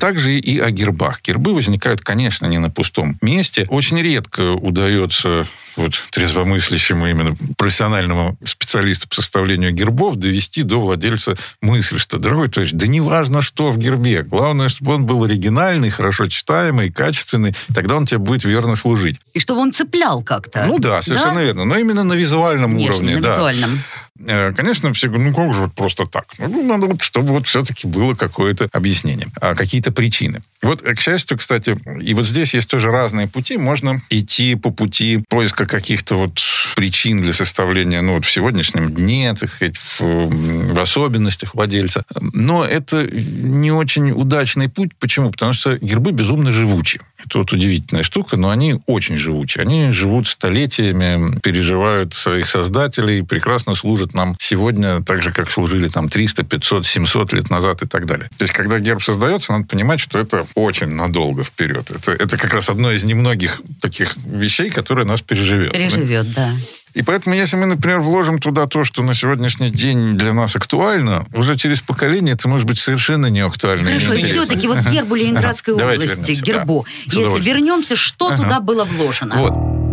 также 0.05 0.37
и 0.37 0.59
о 0.59 0.69
гербах. 0.69 1.19
Гербы 1.23 1.55
возникают, 1.55 2.01
конечно, 2.01 2.45
не 2.45 2.59
на 2.59 2.69
пустом 2.69 3.17
месте. 3.23 3.65
Очень 3.69 3.99
редко 4.03 4.51
удается 4.51 5.47
вот 5.75 5.93
трезвомыслящему 6.11 7.07
именно 7.07 7.35
профессиональному 7.57 8.37
специалисту 8.43 9.09
по 9.09 9.15
составлению 9.15 9.71
гербов 9.71 10.17
довести 10.17 10.61
до 10.61 10.79
владельца 10.79 11.35
мысль, 11.59 11.97
что, 11.97 12.19
дорогой 12.19 12.49
товарищ, 12.49 12.73
да 12.73 12.85
не 12.85 13.01
важно, 13.01 13.41
что 13.41 13.71
в 13.71 13.79
гербе. 13.79 14.21
Главное, 14.21 14.69
чтобы 14.69 14.93
он 14.93 15.07
был 15.07 15.23
оригинальный, 15.23 15.89
хорошо 15.89 16.27
читаемый, 16.27 16.91
качественный. 16.91 17.55
Тогда 17.73 17.95
он 17.95 18.05
тебе 18.05 18.19
будет 18.19 18.43
верно 18.43 18.75
служить. 18.75 19.19
И 19.33 19.39
чтобы 19.39 19.61
он 19.61 19.73
цеплял 19.73 20.21
как-то. 20.21 20.65
Ну 20.67 20.77
да, 20.77 21.01
совершенно 21.01 21.39
да? 21.39 21.43
верно. 21.43 21.65
Но 21.65 21.77
именно 21.79 22.03
на 22.03 22.13
визуальном 22.13 22.75
Внешне, 22.75 22.89
уровне. 22.91 23.15
На 23.15 23.21
да. 23.21 23.31
визуальном. 23.31 23.79
Э, 24.25 24.53
конечно, 24.53 24.93
все 24.93 25.07
говорят, 25.07 25.27
ну 25.27 25.35
как 25.35 25.53
же 25.53 25.61
вот 25.63 25.73
просто 25.73 26.05
так? 26.05 26.27
Ну, 26.37 26.63
надо 26.63 26.87
вот, 26.87 27.01
чтобы 27.01 27.29
вот 27.29 27.47
все-таки 27.47 27.87
было 27.87 28.15
какое-то 28.15 28.69
объяснение, 28.71 29.27
а 29.41 29.55
какие-то 29.55 29.91
причины. 29.91 30.41
Вот, 30.61 30.81
к 30.81 30.99
счастью, 30.99 31.37
кстати, 31.37 31.77
и 32.01 32.13
вот 32.13 32.25
здесь 32.25 32.53
есть 32.53 32.69
тоже 32.69 32.89
разные 32.89 33.27
пути. 33.27 33.57
Можно 33.57 34.01
идти 34.09 34.55
по 34.55 34.71
пути 34.71 35.23
поиска 35.29 35.67
каких-то 35.67 36.15
вот 36.15 36.39
причин 36.75 37.21
для 37.21 37.33
составления, 37.33 38.01
ну, 38.01 38.15
вот 38.15 38.25
в 38.25 38.31
сегодняшнем 38.31 38.91
дне, 38.91 39.33
так 39.39 39.51
сказать, 39.51 39.77
в, 39.77 39.99
в 39.99 40.79
особенностях 40.79 41.53
владельца. 41.53 42.03
Но 42.33 42.65
это 42.65 43.07
не 43.11 43.71
очень 43.71 44.11
удачный 44.11 44.69
путь. 44.69 44.91
Почему? 44.99 45.29
Потому 45.29 45.53
что 45.53 45.77
гербы 45.77 46.13
безумно 46.13 46.51
живучи. 46.51 46.99
Это 47.23 47.39
вот 47.39 47.51
удивительная 47.51 48.03
штука, 48.03 48.37
но 48.37 48.49
они 48.49 48.81
очень 48.87 49.17
живучи. 49.17 49.59
Они 49.59 49.91
живут 49.91 50.27
столетиями, 50.27 51.37
переживают 51.41 52.13
своих 52.13 52.47
создателей, 52.47 53.23
прекрасно 53.23 53.75
служат 53.75 54.04
нам 54.13 54.35
сегодня 54.39 55.01
так 55.01 55.21
же, 55.21 55.31
как 55.31 55.49
служили 55.49 55.87
там 55.87 56.09
300, 56.09 56.43
500, 56.43 56.85
700 56.85 57.33
лет 57.33 57.49
назад 57.49 57.81
и 57.81 57.87
так 57.87 58.05
далее. 58.05 58.29
То 58.37 58.43
есть, 58.43 58.53
когда 58.53 58.79
герб 58.79 59.01
создается, 59.01 59.53
надо 59.53 59.65
понимать, 59.65 59.99
что 59.99 60.19
это 60.19 60.45
очень 60.55 60.87
надолго 60.87 61.43
вперед. 61.43 61.89
Это, 61.91 62.11
это 62.11 62.37
как 62.37 62.53
раз 62.53 62.69
одно 62.69 62.91
из 62.91 63.03
немногих 63.03 63.61
таких 63.81 64.15
вещей, 64.17 64.69
которое 64.69 65.05
нас 65.05 65.21
переживет. 65.21 65.73
Переживет, 65.73 66.31
да. 66.33 66.51
да. 66.51 66.53
И 66.95 67.03
поэтому, 67.03 67.35
если 67.35 67.57
мы, 67.57 67.65
например, 67.65 67.99
вложим 67.99 68.39
туда 68.39 68.67
то, 68.67 68.85
что 68.85 69.03
на 69.03 69.13
сегодняшний 69.13 69.69
день 69.69 70.13
для 70.13 70.33
нас 70.33 70.55
актуально, 70.55 71.25
уже 71.33 71.57
через 71.57 71.81
поколение 71.81 72.35
это 72.35 72.47
может 72.47 72.65
быть 72.65 72.79
совершенно 72.79 73.25
не 73.25 73.41
актуально. 73.41 73.89
Хорошо, 73.89 74.13
и 74.13 74.23
все-таки 74.23 74.65
вот 74.67 74.79
гербу 74.79 75.15
Ленинградской 75.15 75.75
ага. 75.75 75.93
области, 75.93 76.31
гербу, 76.31 76.85
да, 77.07 77.19
если 77.19 77.41
вернемся, 77.41 77.97
что 77.97 78.29
ага. 78.29 78.43
туда 78.43 78.59
было 78.61 78.85
вложено? 78.85 79.35
Вот. 79.35 79.84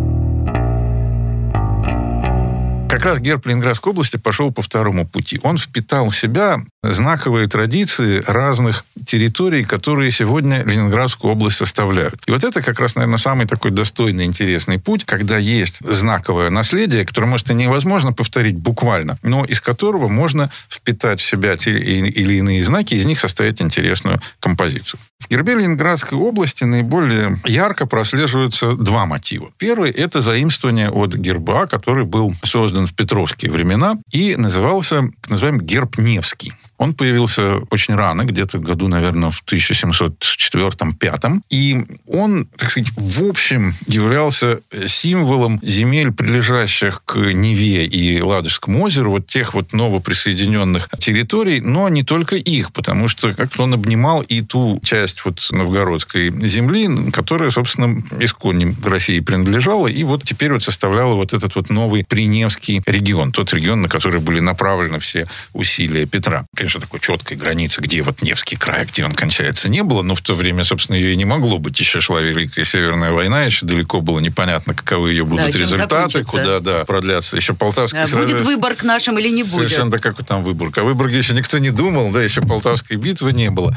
Как 2.92 3.06
раз 3.06 3.20
герб 3.20 3.46
Ленинградской 3.46 3.90
области 3.90 4.18
пошел 4.18 4.52
по 4.52 4.60
второму 4.60 5.08
пути. 5.08 5.40
Он 5.42 5.56
впитал 5.56 6.10
в 6.10 6.14
себя 6.14 6.58
знаковые 6.82 7.46
традиции 7.46 8.22
разных 8.26 8.84
территорий, 9.04 9.64
которые 9.64 10.10
сегодня 10.10 10.64
Ленинградскую 10.64 11.32
область 11.32 11.56
составляют. 11.56 12.20
И 12.26 12.30
вот 12.30 12.44
это 12.44 12.60
как 12.62 12.80
раз, 12.80 12.96
наверное, 12.96 13.18
самый 13.18 13.46
такой 13.46 13.70
достойный, 13.70 14.24
интересный 14.24 14.78
путь, 14.78 15.04
когда 15.04 15.38
есть 15.38 15.78
знаковое 15.80 16.50
наследие, 16.50 17.06
которое, 17.06 17.26
может, 17.26 17.50
и 17.50 17.54
невозможно 17.54 18.12
повторить 18.12 18.56
буквально, 18.56 19.18
но 19.22 19.44
из 19.44 19.60
которого 19.60 20.08
можно 20.08 20.50
впитать 20.68 21.20
в 21.20 21.24
себя 21.24 21.56
те 21.56 21.78
или 21.78 22.34
иные 22.34 22.64
знаки, 22.64 22.94
из 22.94 23.06
них 23.06 23.20
составить 23.20 23.62
интересную 23.62 24.20
композицию. 24.40 25.00
В 25.20 25.28
гербе 25.28 25.54
Ленинградской 25.54 26.18
области 26.18 26.64
наиболее 26.64 27.40
ярко 27.44 27.86
прослеживаются 27.86 28.74
два 28.74 29.06
мотива. 29.06 29.50
Первый– 29.56 29.90
это 29.92 30.20
заимствование 30.20 30.90
от 30.90 31.14
герба, 31.14 31.66
который 31.66 32.04
был 32.04 32.34
создан 32.42 32.88
в 32.88 32.94
петровские 32.94 33.52
времена 33.52 33.96
и 34.10 34.34
назывался, 34.34 35.02
называем, 35.28 35.60
герб 35.60 35.98
Невский. 35.98 36.52
Он 36.82 36.94
появился 36.94 37.58
очень 37.70 37.94
рано, 37.94 38.24
где-то 38.24 38.58
году, 38.58 38.88
наверное, 38.88 39.30
в 39.30 39.44
1704-1705. 39.44 41.42
И 41.48 41.76
он, 42.08 42.46
так 42.56 42.72
сказать, 42.72 42.90
в 42.96 43.22
общем 43.28 43.72
являлся 43.86 44.58
символом 44.86 45.60
земель, 45.62 46.10
прилежащих 46.10 47.04
к 47.04 47.14
Неве 47.14 47.86
и 47.86 48.20
Ладожскому 48.20 48.82
озеру, 48.82 49.12
вот 49.12 49.28
тех 49.28 49.54
вот 49.54 49.72
новоприсоединенных 49.72 50.88
территорий, 50.98 51.60
но 51.60 51.88
не 51.88 52.02
только 52.02 52.34
их, 52.34 52.72
потому 52.72 53.06
что 53.08 53.32
как-то 53.32 53.62
он 53.62 53.74
обнимал 53.74 54.22
и 54.22 54.40
ту 54.40 54.80
часть 54.82 55.24
вот 55.24 55.38
новгородской 55.52 56.32
земли, 56.48 57.12
которая, 57.12 57.52
собственно, 57.52 58.02
исконне 58.18 58.74
России 58.82 59.20
принадлежала, 59.20 59.86
и 59.86 60.02
вот 60.02 60.24
теперь 60.24 60.52
вот 60.52 60.64
составляла 60.64 61.14
вот 61.14 61.32
этот 61.32 61.54
вот 61.54 61.70
новый 61.70 62.04
Приневский 62.04 62.82
регион, 62.86 63.30
тот 63.30 63.52
регион, 63.54 63.82
на 63.82 63.88
который 63.88 64.18
были 64.18 64.40
направлены 64.40 64.98
все 64.98 65.28
усилия 65.52 66.06
Петра. 66.06 66.44
Конечно, 66.56 66.71
конечно, 66.72 66.80
такой 66.80 67.00
четкой 67.00 67.36
границы, 67.36 67.80
где 67.80 68.02
вот 68.02 68.22
Невский 68.22 68.56
край, 68.56 68.86
где 68.86 69.04
он 69.04 69.12
кончается, 69.12 69.68
не 69.68 69.82
было, 69.82 70.02
но 70.02 70.14
в 70.14 70.20
то 70.20 70.34
время, 70.34 70.64
собственно, 70.64 70.96
ее 70.96 71.12
и 71.12 71.16
не 71.16 71.24
могло 71.24 71.58
быть. 71.58 71.78
Еще 71.80 72.00
шла 72.00 72.20
Великая 72.20 72.64
Северная 72.64 73.12
война, 73.12 73.42
еще 73.44 73.66
далеко 73.66 74.00
было 74.00 74.20
непонятно, 74.20 74.74
каковы 74.74 75.10
ее 75.10 75.24
будут 75.24 75.52
Да, 75.52 75.58
результаты, 75.58 76.24
куда, 76.24 76.60
да, 76.60 76.84
продлятся. 76.84 77.36
Еще 77.36 77.54
Полтавский 77.54 77.98
А 77.98 78.06
Будет 78.06 78.42
выбор 78.42 78.74
к 78.74 78.84
нашим 78.84 79.18
или 79.18 79.28
не 79.28 79.42
будет? 79.42 79.52
Совершенно 79.52 79.90
да, 79.90 79.98
какой 79.98 80.24
там 80.24 80.44
Выборг. 80.44 80.78
О 80.78 80.84
Выборге 80.84 81.18
еще 81.18 81.34
никто 81.34 81.58
не 81.58 81.70
думал, 81.70 82.10
да, 82.12 82.22
еще 82.22 82.40
Полтавской 82.40 82.96
битвы 82.96 83.32
не 83.32 83.50
было. 83.50 83.76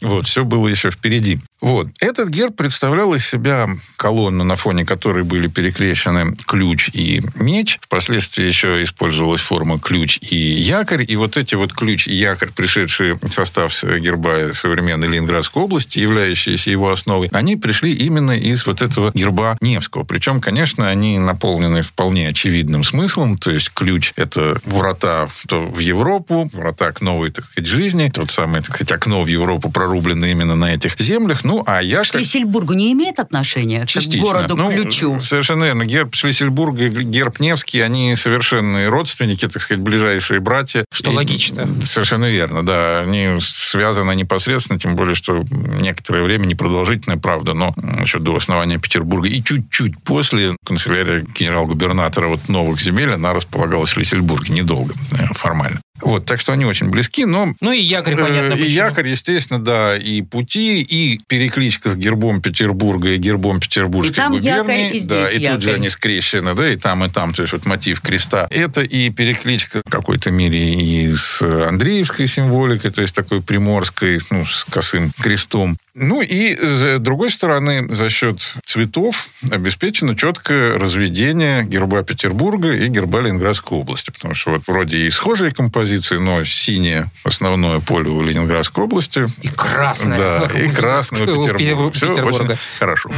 Вот, 0.00 0.26
все 0.26 0.44
было 0.44 0.68
еще 0.68 0.90
впереди. 0.90 1.40
Вот. 1.60 1.86
Этот 2.00 2.28
герб 2.28 2.56
представлял 2.56 3.14
из 3.14 3.24
себя 3.24 3.68
колонну, 3.96 4.42
на 4.42 4.56
фоне 4.56 4.84
которой 4.84 5.22
были 5.22 5.46
перекрещены 5.46 6.34
ключ 6.44 6.90
и 6.92 7.22
меч. 7.36 7.78
Впоследствии 7.82 8.44
еще 8.44 8.82
использовалась 8.82 9.40
форма 9.40 9.78
ключ 9.78 10.18
и 10.20 10.36
якорь. 10.36 11.04
И 11.06 11.14
вот 11.14 11.36
эти 11.36 11.54
вот 11.54 11.72
ключ 11.72 12.08
и 12.08 12.14
якорь, 12.22 12.50
пришедшие 12.54 13.14
в 13.14 13.30
состав 13.30 13.72
герба 13.82 14.52
современной 14.54 15.08
Ленинградской 15.08 15.62
области, 15.62 15.98
являющиеся 15.98 16.70
его 16.70 16.90
основой, 16.90 17.28
они 17.32 17.56
пришли 17.56 17.92
именно 17.92 18.32
из 18.32 18.66
вот 18.66 18.82
этого 18.82 19.10
герба 19.14 19.56
Невского. 19.60 20.04
Причем, 20.04 20.40
конечно, 20.40 20.88
они 20.88 21.18
наполнены 21.18 21.82
вполне 21.82 22.28
очевидным 22.28 22.84
смыслом. 22.84 23.38
То 23.38 23.50
есть 23.50 23.70
ключ– 23.74 24.12
это 24.16 24.58
врата 24.64 25.28
то 25.48 25.60
в 25.66 25.78
Европу, 25.78 26.48
врата 26.52 26.92
к 26.92 27.00
новой, 27.00 27.30
так 27.30 27.44
сказать, 27.44 27.68
жизни. 27.68 28.10
Тот 28.12 28.30
самый, 28.30 28.62
так 28.62 28.74
сказать, 28.74 28.92
окно 28.92 29.22
в 29.22 29.26
Европу 29.26 29.70
прорублено 29.70 30.26
именно 30.26 30.54
на 30.54 30.74
этих 30.74 30.98
землях. 31.00 31.44
Ну, 31.44 31.62
а 31.66 31.82
якорь... 31.82 32.06
Шлиссельбургу 32.06 32.74
не 32.74 32.92
имеет 32.92 33.18
отношения 33.18 33.86
Частично. 33.86 34.20
к 34.20 34.24
городу 34.24 34.56
Ну, 34.56 34.70
ключу? 34.70 35.20
Совершенно 35.20 35.64
верно. 35.64 35.84
Герб 35.84 36.14
Шлиссельбурга 36.14 36.84
и 36.84 36.88
герб 37.04 37.40
Невский, 37.40 37.80
они 37.80 38.14
совершенные 38.16 38.88
родственники, 38.88 39.48
так 39.48 39.62
сказать, 39.62 39.82
ближайшие 39.82 40.40
братья. 40.40 40.84
Что 40.92 41.10
И- 41.10 41.14
логично. 41.16 41.68
Совершенно 41.82 42.11
верно, 42.16 42.64
да. 42.64 43.00
Они 43.00 43.38
связаны 43.40 44.14
непосредственно, 44.14 44.78
тем 44.78 44.94
более, 44.94 45.14
что 45.14 45.44
некоторое 45.80 46.22
время, 46.22 46.46
непродолжительное, 46.46 47.18
правда, 47.18 47.54
но 47.54 47.74
еще 48.02 48.18
до 48.18 48.36
основания 48.36 48.78
Петербурга 48.78 49.28
и 49.28 49.42
чуть-чуть 49.42 50.02
после 50.02 50.56
канцелярия 50.64 51.24
генерал-губернатора 51.34 52.28
вот 52.28 52.48
новых 52.48 52.80
земель, 52.80 53.12
она 53.12 53.32
располагалась 53.32 53.90
в 53.90 53.92
Шлиссельбурге, 53.94 54.52
недолго, 54.52 54.94
э, 55.12 55.26
формально. 55.34 55.80
Вот, 56.02 56.24
так 56.26 56.40
что 56.40 56.52
они 56.52 56.64
очень 56.64 56.88
близки, 56.90 57.24
но 57.24 57.54
Ну 57.60 57.72
и 57.72 57.80
якорь, 57.80 58.16
понятно, 58.16 58.52
Э, 58.54 58.56
И 58.56 58.62
почему. 58.62 58.68
якорь, 58.70 59.08
естественно, 59.08 59.60
да, 59.62 59.96
и 59.96 60.22
пути, 60.22 60.82
и 60.82 61.20
перекличка 61.28 61.90
с 61.90 61.96
гербом 61.96 62.40
Петербурга 62.42 63.10
и 63.10 63.18
гербом 63.18 63.60
Петербургской 63.60 64.12
И 64.12 64.16
там 64.16 64.32
губернии. 64.32 64.82
якорь, 64.86 64.96
и 64.96 65.00
да, 65.00 65.26
здесь 65.26 65.40
и 65.42 65.46
тут 65.48 65.62
же 65.62 65.68
якорь. 65.70 65.74
они 65.80 65.90
скрещены, 65.90 66.54
да, 66.54 66.68
и 66.68 66.76
там, 66.76 67.04
и 67.04 67.08
там, 67.08 67.32
то 67.34 67.42
есть 67.42 67.52
вот 67.52 67.66
мотив 67.66 68.00
креста. 68.00 68.46
Это 68.50 68.82
и 68.82 69.10
перекличка 69.10 69.80
в 69.86 69.90
какой-то 69.90 70.30
мере 70.30 70.74
и 70.74 71.12
с 71.14 71.40
Андреевской 71.42 72.26
символикой, 72.26 72.90
то 72.90 73.00
есть 73.02 73.14
такой 73.14 73.40
приморской, 73.40 74.20
ну, 74.30 74.44
с 74.44 74.64
косым 74.64 75.12
крестом. 75.20 75.76
Ну 75.94 76.22
и 76.22 76.56
с 76.56 76.98
другой 77.00 77.30
стороны, 77.30 77.86
за 77.94 78.08
счет 78.08 78.40
цветов 78.64 79.28
обеспечено 79.50 80.16
четкое 80.16 80.78
разведение 80.78 81.64
герба 81.64 82.02
Петербурга 82.02 82.72
и 82.72 82.88
герба 82.88 83.20
Ленинградской 83.20 83.76
области. 83.78 84.10
Потому 84.10 84.34
что 84.34 84.52
вот 84.52 84.62
вроде 84.66 84.98
и 85.06 85.10
схожие 85.10 85.52
композиции, 85.52 86.16
но 86.16 86.44
синее 86.44 87.10
основное 87.24 87.80
поле 87.80 88.08
у 88.08 88.22
Ленинградской 88.22 88.84
области. 88.84 89.26
И 89.42 89.48
красное. 89.48 90.16
Да, 90.16 90.50
и 90.58 90.70
красное 90.70 91.24
у 91.24 91.26
Петербурга. 91.26 91.92
Все 91.92 92.10
очень 92.10 92.56
хорошо. 92.78 93.10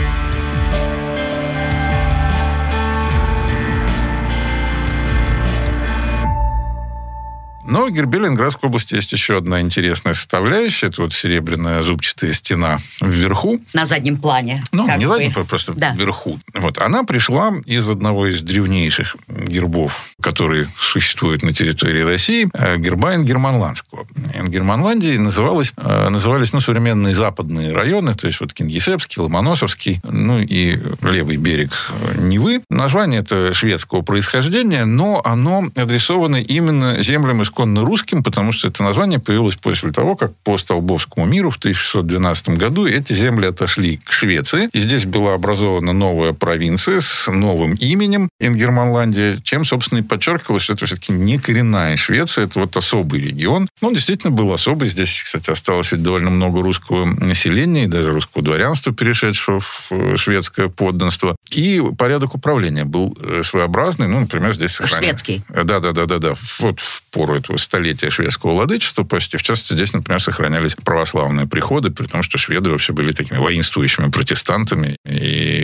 Но 7.75 7.87
в 7.87 7.91
гербе 7.91 8.21
Ленинградской 8.21 8.69
области 8.69 8.95
есть 8.95 9.11
еще 9.11 9.39
одна 9.39 9.61
интересная 9.61 10.15
составляющая. 10.15 10.87
Это 10.87 11.03
вот 11.03 11.13
серебряная 11.13 11.83
зубчатая 11.83 12.33
стена 12.33 12.79
вверху. 13.01 13.61
На 13.73 13.85
заднем 13.85 14.17
плане. 14.17 14.63
Ну, 14.71 14.87
не 14.97 15.07
бы. 15.07 15.13
задним, 15.13 15.33
просто 15.33 15.75
Да. 15.75 15.93
вверху. 15.93 16.39
Вот. 16.55 16.79
Она 16.79 17.03
пришла 17.03 17.53
из 17.67 17.89
одного 17.89 18.29
из 18.29 18.43
древнейших 18.43 19.17
гербов, 19.29 20.05
которые 20.23 20.69
существуют 20.79 21.43
на 21.43 21.53
территории 21.53 22.03
России, 22.03 22.49
э, 22.55 22.77
герба 22.79 23.17
Ингерманландского. 23.17 24.07
Ингерманландии 24.35 25.17
называлось, 25.17 25.73
э, 25.77 26.09
назывались 26.11 26.53
ну, 26.53 26.61
современные 26.61 27.17
западные 27.17 27.73
районы, 27.73 28.15
то 28.15 28.29
есть 28.29 28.39
вот 28.39 28.53
Кингисеппский, 28.53 29.21
Ломоносовский, 29.21 30.01
ну 30.05 30.39
и 30.39 30.79
левый 31.03 31.39
берег 31.39 31.73
э, 31.91 32.21
Невы. 32.21 32.61
Название 32.71 33.19
это 33.19 33.53
шведского 33.53 34.03
происхождения, 34.03 34.85
но 34.85 35.21
оно 35.25 35.73
адресовано 35.75 36.37
именно 36.37 37.03
землям 37.03 37.43
исконно 37.43 37.64
русским, 37.67 38.23
потому 38.23 38.53
что 38.53 38.69
это 38.69 38.83
название 38.83 39.19
появилось 39.19 39.57
после 39.57 39.93
того, 39.93 40.17
как 40.17 40.37
по 40.45 40.59
Столбовскому 40.59 41.27
миру 41.27 41.51
в 41.51 41.57
1612 41.57 42.51
году 42.51 42.87
эти 42.87 43.13
земли 43.13 43.47
отошли 43.47 43.99
к 43.99 44.13
Швеции. 44.13 44.69
И 44.73 44.81
здесь 44.81 45.05
была 45.05 45.35
образована 45.35 45.93
новая 45.93 46.33
провинция 46.33 47.01
с 47.01 47.31
новым 47.31 47.75
именем 47.75 48.29
Ингерманландия, 48.41 49.39
чем, 49.43 49.65
собственно, 49.65 50.01
и 50.01 50.03
подчеркивалось, 50.03 50.63
что 50.65 50.73
это 50.75 50.87
все-таки 50.87 51.13
не 51.13 51.39
коренная 51.39 51.97
Швеция, 51.97 52.45
это 52.45 52.61
вот 52.61 52.77
особый 52.77 53.21
регион. 53.21 53.69
Ну, 53.81 53.89
он 53.89 53.95
действительно 53.95 54.33
был 54.33 54.53
особый. 54.53 54.89
Здесь, 54.89 55.23
кстати, 55.25 55.51
осталось 55.51 55.93
ведь 55.93 56.03
довольно 56.03 56.31
много 56.31 56.63
русского 56.63 57.05
населения 57.05 57.85
и 57.85 57.87
даже 57.87 58.13
русского 58.13 58.43
дворянства, 58.43 58.93
перешедшего 58.93 59.61
в 59.61 60.17
шведское 60.17 60.69
подданство. 60.69 61.37
И 61.51 61.83
порядок 61.99 62.35
управления 62.35 62.85
был 62.85 63.17
э, 63.21 63.43
своеобразный. 63.45 64.09
Ну, 64.09 64.21
например, 64.21 64.55
здесь 64.55 64.81
сохранен- 64.81 65.05
Шведский. 65.05 65.43
да, 65.49 65.81
да, 65.81 65.93
да, 65.93 66.07
да, 66.07 66.19
да. 66.19 66.35
Вот 66.59 66.81
в 66.81 67.03
пору 67.11 67.35
этого 67.35 67.54
столетия 67.59 68.11
шведского 68.11 68.53
владычества 68.53 69.05
почти. 69.05 69.37
В 69.37 69.43
частности, 69.43 69.75
здесь, 69.75 69.93
например, 69.93 70.21
сохранялись 70.21 70.75
православные 70.75 71.47
приходы, 71.47 71.91
при 71.91 72.07
том, 72.07 72.23
что 72.23 72.39
шведы 72.39 72.71
вообще 72.71 72.93
были 72.93 73.13
такими 73.13 73.39
воинствующими 73.39 74.11
протестантами 74.11 74.97
и 75.07 75.64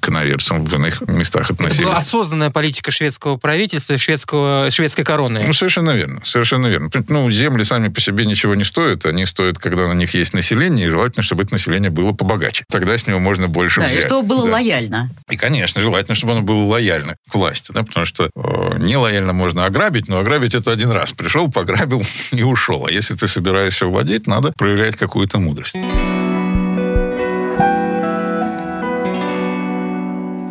к 0.00 0.08
иноверцам 0.08 0.62
в 0.64 0.74
иных 0.74 1.00
местах 1.02 1.50
Это 1.50 1.54
была 1.54 1.68
относились. 1.68 1.96
осознанная 1.96 2.50
политика 2.50 2.90
шведского 2.90 3.36
правительства 3.36 3.94
и 3.94 3.96
шведского, 3.96 4.70
шведской 4.70 5.04
короны. 5.04 5.42
Ну, 5.46 5.52
совершенно 5.52 5.90
верно, 5.90 6.20
совершенно 6.24 6.66
верно. 6.66 6.90
Ну, 7.08 7.30
земли 7.30 7.64
сами 7.64 7.88
по 7.88 8.00
себе 8.00 8.24
ничего 8.26 8.54
не 8.54 8.64
стоят, 8.64 9.06
они 9.06 9.26
стоят, 9.26 9.58
когда 9.58 9.88
на 9.88 9.92
них 9.94 10.14
есть 10.14 10.34
население, 10.34 10.86
и 10.86 10.90
желательно, 10.90 11.22
чтобы 11.22 11.42
это 11.44 11.52
население 11.52 11.90
было 11.90 12.12
побогаче. 12.12 12.64
Тогда 12.70 12.96
с 12.96 13.06
него 13.06 13.18
можно 13.18 13.48
больше 13.48 13.80
Да, 13.80 13.86
взять. 13.86 13.98
и 13.98 14.06
чтобы 14.06 14.26
было 14.28 14.44
Да. 14.46 14.52
лояльно. 14.52 15.10
И, 15.30 15.36
конечно, 15.36 15.80
желательно, 15.80 16.14
чтобы 16.14 16.32
оно 16.32 16.42
было 16.42 16.64
лояльно 16.64 17.16
к 17.30 17.34
власти, 17.34 17.72
да, 17.72 17.82
потому 17.82 18.06
что 18.06 18.30
э, 18.34 18.78
нелояльно 18.78 19.32
можно 19.32 19.64
ограбить, 19.66 20.08
но 20.08 20.18
ограбить 20.18 20.54
это 20.54 20.70
один 20.72 20.90
раз. 20.90 21.12
Пришел, 21.12 21.50
пограбил 21.50 22.02
и 22.32 22.42
ушел. 22.42 22.86
А 22.86 22.90
если 22.90 23.14
ты 23.14 23.28
собираешься 23.28 23.86
владеть, 23.86 24.26
надо 24.26 24.52
проявлять 24.56 24.96
какую-то 24.96 25.38
мудрость. 25.38 25.74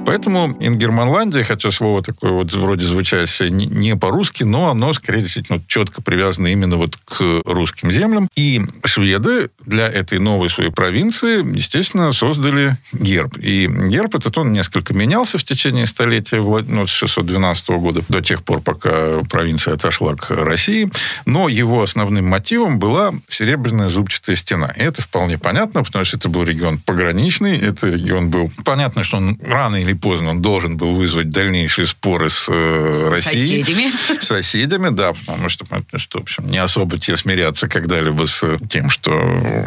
Поэтому 0.09 0.57
Ингерманландия, 0.59 1.43
хотя 1.43 1.69
слово 1.69 2.01
такое 2.01 2.31
вот 2.31 2.51
вроде 2.51 2.87
звучащее 2.87 3.51
не, 3.51 3.95
по-русски, 3.95 4.41
но 4.41 4.71
оно, 4.71 4.91
скорее, 4.93 5.21
действительно 5.21 5.61
четко 5.67 6.01
привязано 6.01 6.47
именно 6.47 6.77
вот 6.77 6.97
к 7.05 7.43
русским 7.45 7.91
землям. 7.91 8.27
И 8.35 8.59
шведы 8.85 9.51
для 9.67 9.87
этой 9.87 10.17
новой 10.17 10.49
своей 10.49 10.71
провинции, 10.71 11.45
естественно, 11.55 12.11
создали 12.11 12.75
герб. 12.91 13.37
И 13.37 13.67
герб 13.67 14.15
этот, 14.15 14.35
он 14.39 14.51
несколько 14.51 14.95
менялся 14.95 15.37
в 15.37 15.43
течение 15.43 15.85
столетия, 15.85 16.41
ну, 16.41 16.87
с 16.87 16.89
612 16.89 17.69
года 17.69 18.01
до 18.09 18.21
тех 18.21 18.43
пор, 18.43 18.61
пока 18.61 19.19
провинция 19.29 19.75
отошла 19.75 20.15
к 20.15 20.31
России. 20.31 20.91
Но 21.27 21.49
его 21.49 21.83
основным 21.83 22.25
мотивом 22.25 22.79
была 22.79 23.13
серебряная 23.27 23.91
зубчатая 23.91 24.35
стена. 24.35 24.71
И 24.75 24.81
это 24.81 25.03
вполне 25.03 25.37
понятно, 25.37 25.83
потому 25.83 26.03
что 26.03 26.17
это 26.17 26.29
был 26.29 26.45
регион 26.45 26.79
пограничный, 26.79 27.55
это 27.59 27.89
регион 27.89 28.31
был... 28.31 28.49
Понятно, 28.65 29.03
что 29.03 29.17
он 29.17 29.37
рано 29.43 29.75
или 29.75 29.98
поздно 29.99 30.31
он 30.31 30.41
должен 30.41 30.77
был 30.77 30.95
вызвать 30.95 31.29
дальнейшие 31.29 31.87
споры 31.87 32.29
с 32.29 32.45
э, 32.47 33.07
Россией. 33.09 33.63
Соседями. 33.63 33.91
С 34.19 34.25
соседями, 34.25 34.89
да, 34.89 35.13
потому 35.13 35.49
что, 35.49 35.65
что, 35.97 36.19
в 36.19 36.21
общем, 36.23 36.49
не 36.49 36.57
особо 36.57 36.99
те 36.99 37.17
смирятся 37.17 37.67
когда-либо 37.67 38.25
с 38.25 38.43
тем, 38.67 38.89
что 38.89 39.11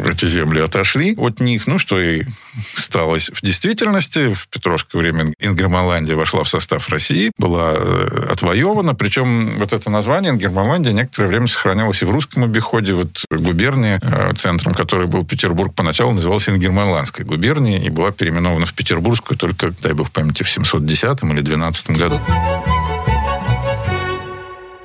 эти 0.05 0.25
земли 0.25 0.61
отошли 0.61 1.15
от 1.17 1.39
них. 1.39 1.67
Ну, 1.67 1.79
что 1.79 1.99
и 1.99 2.23
сталось 2.75 3.29
в 3.33 3.41
действительности. 3.41 4.33
В 4.33 4.47
Петровское 4.47 5.01
время 5.01 5.33
Ингерманландия 5.39 6.15
вошла 6.15 6.43
в 6.43 6.49
состав 6.49 6.89
России, 6.89 7.31
была 7.37 7.73
э, 7.75 8.27
отвоевана. 8.31 8.95
Причем 8.95 9.57
вот 9.57 9.73
это 9.73 9.89
название 9.89 10.31
Ингерманландия 10.31 10.93
некоторое 10.93 11.27
время 11.27 11.47
сохранялось 11.47 12.01
и 12.01 12.05
в 12.05 12.11
русском 12.11 12.43
обиходе. 12.43 12.93
Вот 12.93 13.25
губерния, 13.29 13.99
э, 14.01 14.33
центром 14.35 14.73
которой 14.73 15.07
был 15.07 15.25
Петербург, 15.25 15.73
поначалу 15.73 16.11
называлась 16.11 16.49
Ингерманландской 16.49 17.25
губернией 17.25 17.83
и 17.83 17.89
была 17.89 18.11
переименована 18.11 18.65
в 18.65 18.73
Петербургскую 18.73 19.37
только, 19.37 19.71
дай 19.81 19.93
бог 19.93 20.11
памяти, 20.23 20.43
в 20.43 20.49
710 20.49 21.23
или 21.23 21.41
12 21.41 21.91
году. 21.91 22.19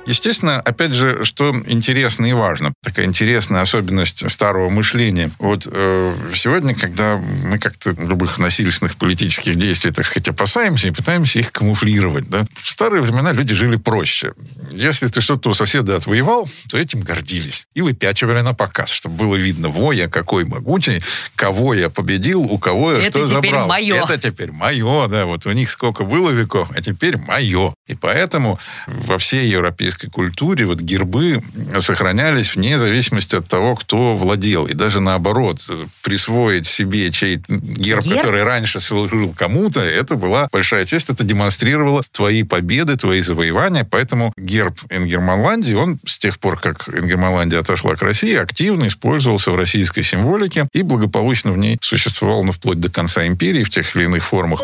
Естественно, 0.09 0.59
опять 0.59 0.93
же, 0.93 1.23
что 1.23 1.53
интересно 1.67 2.25
и 2.25 2.33
важно, 2.33 2.73
такая 2.83 3.05
интересная 3.05 3.61
особенность 3.61 4.27
старого 4.31 4.71
мышления. 4.71 5.29
Вот 5.37 5.67
э, 5.71 6.15
сегодня, 6.33 6.73
когда 6.73 7.17
мы 7.17 7.59
как-то 7.59 7.91
любых 7.91 8.39
насильственных 8.39 8.95
политических 8.95 9.55
действий, 9.55 9.91
так 9.91 10.07
сказать, 10.07 10.27
опасаемся 10.29 10.87
и 10.87 10.91
пытаемся 10.91 11.37
их 11.37 11.51
камуфлировать, 11.51 12.27
да, 12.27 12.47
в 12.55 12.67
старые 12.67 13.03
времена 13.03 13.33
люди 13.33 13.53
жили 13.53 13.75
проще. 13.75 14.33
Если 14.71 15.07
ты 15.09 15.21
что-то 15.21 15.51
у 15.51 15.53
соседа 15.53 15.95
отвоевал, 15.95 16.49
то 16.69 16.79
этим 16.79 17.01
гордились. 17.01 17.67
И 17.75 17.83
выпячивали 17.83 18.41
на 18.41 18.55
показ, 18.55 18.89
чтобы 18.89 19.15
было 19.15 19.35
видно, 19.35 19.69
во, 19.69 19.91
я 19.93 20.07
какой 20.07 20.43
могучий, 20.43 21.03
кого 21.35 21.75
я 21.75 21.91
победил, 21.91 22.41
у 22.41 22.57
кого 22.57 22.93
я 22.93 23.03
Это 23.03 23.19
что 23.19 23.37
теперь 23.37 23.51
забрал. 23.51 23.67
мое. 23.67 24.03
Это 24.03 24.17
теперь 24.17 24.51
мое, 24.51 25.07
да, 25.07 25.27
вот 25.27 25.45
у 25.45 25.51
них 25.51 25.69
сколько 25.69 26.03
было 26.03 26.31
веков, 26.31 26.71
а 26.75 26.81
теперь 26.81 27.17
мое. 27.17 27.75
И 27.85 27.93
поэтому 27.93 28.59
во 28.87 29.19
всей 29.19 29.47
европейской 29.47 29.98
культуре 30.07 30.65
вот 30.65 30.79
гербы 30.79 31.39
сохранялись 31.79 32.55
вне 32.55 32.79
зависимости 32.79 33.35
от 33.35 33.47
того, 33.47 33.75
кто 33.75 34.15
владел. 34.15 34.65
И 34.65 34.73
даже 34.73 35.01
наоборот, 35.01 35.61
присвоить 36.03 36.67
себе 36.67 37.11
чей 37.11 37.37
герб, 37.47 38.03
Герб? 38.03 38.17
который 38.17 38.43
раньше 38.43 38.79
служил 38.79 39.33
кому-то, 39.33 39.79
это 39.79 40.15
была 40.15 40.47
большая 40.51 40.85
честь, 40.85 41.09
это 41.09 41.23
демонстрировало 41.23 42.03
твои 42.11 42.43
победы, 42.43 42.95
твои 42.95 43.21
завоевания. 43.21 43.87
Поэтому 43.89 44.33
герб 44.37 44.79
Ингерманландии, 44.89 45.73
он 45.73 45.99
с 46.05 46.17
тех 46.17 46.39
пор, 46.39 46.59
как 46.59 46.89
Ингерманландия 46.89 47.59
отошла 47.59 47.95
к 47.95 48.01
России, 48.01 48.35
активно 48.35 48.87
использовался 48.87 49.51
в 49.51 49.55
российской 49.55 50.01
символике 50.01 50.67
и 50.73 50.81
благополучно 50.81 51.51
в 51.51 51.57
ней 51.57 51.77
существовал 51.81 52.43
ну, 52.43 52.51
вплоть 52.51 52.79
до 52.79 52.89
конца 52.89 53.25
империи 53.25 53.63
в 53.63 53.69
тех 53.69 53.95
или 53.95 54.05
иных 54.05 54.25
формах. 54.25 54.61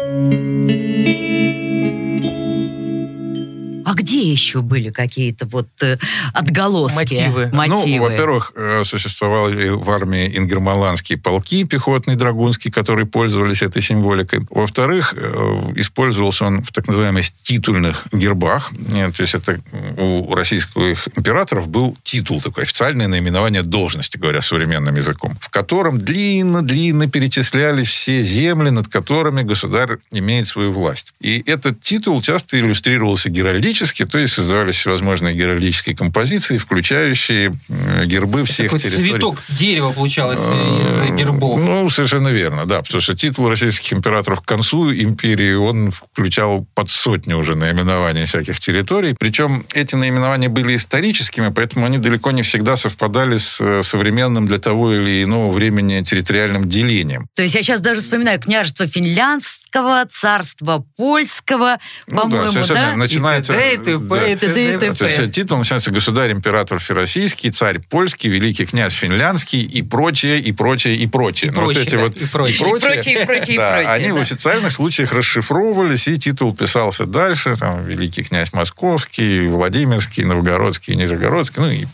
Где 3.95 4.21
еще 4.21 4.61
были 4.61 4.89
какие-то 4.89 5.45
вот 5.47 5.67
э, 5.81 5.97
отголоски? 6.33 6.95
Мотивы. 6.95 7.51
Ну, 7.53 7.99
во-первых, 7.99 8.51
э, 8.55 8.83
существовали 8.85 9.69
в 9.69 9.89
армии 9.89 10.37
ингерманландские 10.37 11.17
полки 11.17 11.63
пехотные, 11.63 12.17
драгунские, 12.17 12.71
которые 12.71 13.05
пользовались 13.05 13.61
этой 13.61 13.81
символикой. 13.81 14.45
Во-вторых, 14.49 15.13
э, 15.15 15.73
использовался 15.75 16.45
он 16.45 16.61
в 16.61 16.71
так 16.71 16.87
называемых 16.87 17.25
титульных 17.41 18.03
гербах. 18.11 18.71
То 18.91 19.21
есть 19.21 19.35
это 19.35 19.59
у 19.97 20.35
российских 20.35 21.07
императоров 21.15 21.69
был 21.69 21.97
титул 22.03 22.41
такой, 22.41 22.63
официальное 22.63 23.07
наименование 23.07 23.63
должности, 23.63 24.17
говоря 24.17 24.41
современным 24.41 24.95
языком, 24.95 25.37
в 25.39 25.49
котором 25.49 25.97
длинно-длинно 25.97 27.07
перечислялись 27.07 27.87
все 27.87 28.21
земли, 28.21 28.69
над 28.69 28.87
которыми 28.87 29.43
государь 29.43 29.97
имеет 30.11 30.47
свою 30.47 30.71
власть. 30.73 31.13
И 31.21 31.43
этот 31.45 31.79
титул 31.79 32.21
часто 32.21 32.59
иллюстрировался 32.59 33.29
геральдически, 33.29 33.84
то 33.93 34.17
есть 34.17 34.33
создавались 34.33 34.75
всевозможные 34.75 35.35
геральдические 35.35 35.95
композиции, 35.95 36.57
включающие 36.57 37.51
э, 37.69 38.05
гербы 38.05 38.45
всех 38.45 38.71
Такой 38.71 38.79
территорий. 38.79 39.09
цветок 39.11 39.43
дерева 39.49 39.91
получалось 39.91 40.39
из 40.39 41.15
гербов. 41.15 41.59
Ну, 41.59 41.89
совершенно 41.89 42.29
верно, 42.29 42.65
да. 42.65 42.81
Потому 42.81 43.01
что 43.01 43.15
титул 43.15 43.49
российских 43.49 43.93
императоров 43.93 44.41
к 44.41 44.45
концу 44.45 44.93
империи, 44.93 45.53
он 45.53 45.91
включал 45.91 46.65
под 46.73 46.89
сотню 46.89 47.37
уже 47.37 47.55
наименований 47.55 48.25
всяких 48.25 48.59
территорий. 48.59 49.15
Причем 49.19 49.65
эти 49.73 49.95
наименования 49.95 50.49
были 50.49 50.75
историческими, 50.75 51.49
поэтому 51.49 51.85
они 51.85 51.97
далеко 51.97 52.31
не 52.31 52.43
всегда 52.43 52.77
совпадали 52.77 53.37
с 53.37 53.59
э, 53.61 53.83
современным 53.83 54.47
для 54.47 54.57
того 54.57 54.93
или 54.93 55.23
иного 55.23 55.51
времени 55.51 56.01
территориальным 56.01 56.67
делением. 56.67 57.27
То 57.35 57.43
есть 57.43 57.55
я 57.55 57.63
сейчас 57.63 57.81
даже 57.81 57.99
вспоминаю 57.99 58.39
княжество 58.39 58.87
финляндского, 58.87 60.05
царство 60.09 60.85
польского, 60.97 61.79
Ну 62.07 62.21
по-моему, 62.21 62.51
совершенно 62.51 62.91
да? 62.91 62.95
Начинается... 62.95 63.53
И. 63.53 63.74
и 63.75 63.77
т.п., 63.77 63.97
да. 63.99 64.27
и 64.27 64.35
т.д. 64.35 64.75
и 64.75 64.77
т.п. 64.77 64.95
То 64.95 65.05
есть 65.05 65.31
титул 65.31 65.57
начинается 65.57 65.91
государь-император 65.91 66.79
всероссийский, 66.79 67.51
царь 67.51 67.79
польский, 67.79 68.29
великий 68.29 68.65
князь 68.65 68.93
финляндский 68.93 69.61
и 69.63 69.81
прочее, 69.81 70.39
и 70.39 70.51
прочее, 70.51 70.95
и 70.95 71.07
прочее. 71.07 71.51
И 71.51 71.53
Но 71.53 71.61
вот 71.61 71.73
прочее, 71.73 71.83
эти 71.85 71.95
да, 71.95 72.01
вот 72.01 72.17
и 72.17 72.25
прочее. 72.25 72.55
И 72.55 72.79
прочее, 72.79 73.21
и 73.21 73.25
прочее, 73.25 73.55
и 73.55 73.85
они 73.85 74.11
в 74.11 74.17
официальных 74.17 74.71
случаях 74.71 75.13
расшифровывались, 75.13 76.07
и 76.07 76.17
титул 76.17 76.55
писался 76.55 77.05
дальше, 77.05 77.55
там, 77.57 77.85
великий 77.85 78.23
князь 78.23 78.53
Московский, 78.53 79.47
Владимирский, 79.47 80.23
Новгородский, 80.23 80.95
Нижегородский, 80.95 81.61
ну 81.61 81.69
и, 81.69 81.85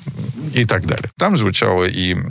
и 0.53 0.65
так 0.65 0.85
далее. 0.85 1.09
Там 1.17 1.37
звучало 1.37 1.85
и 1.85 2.13
м, 2.13 2.21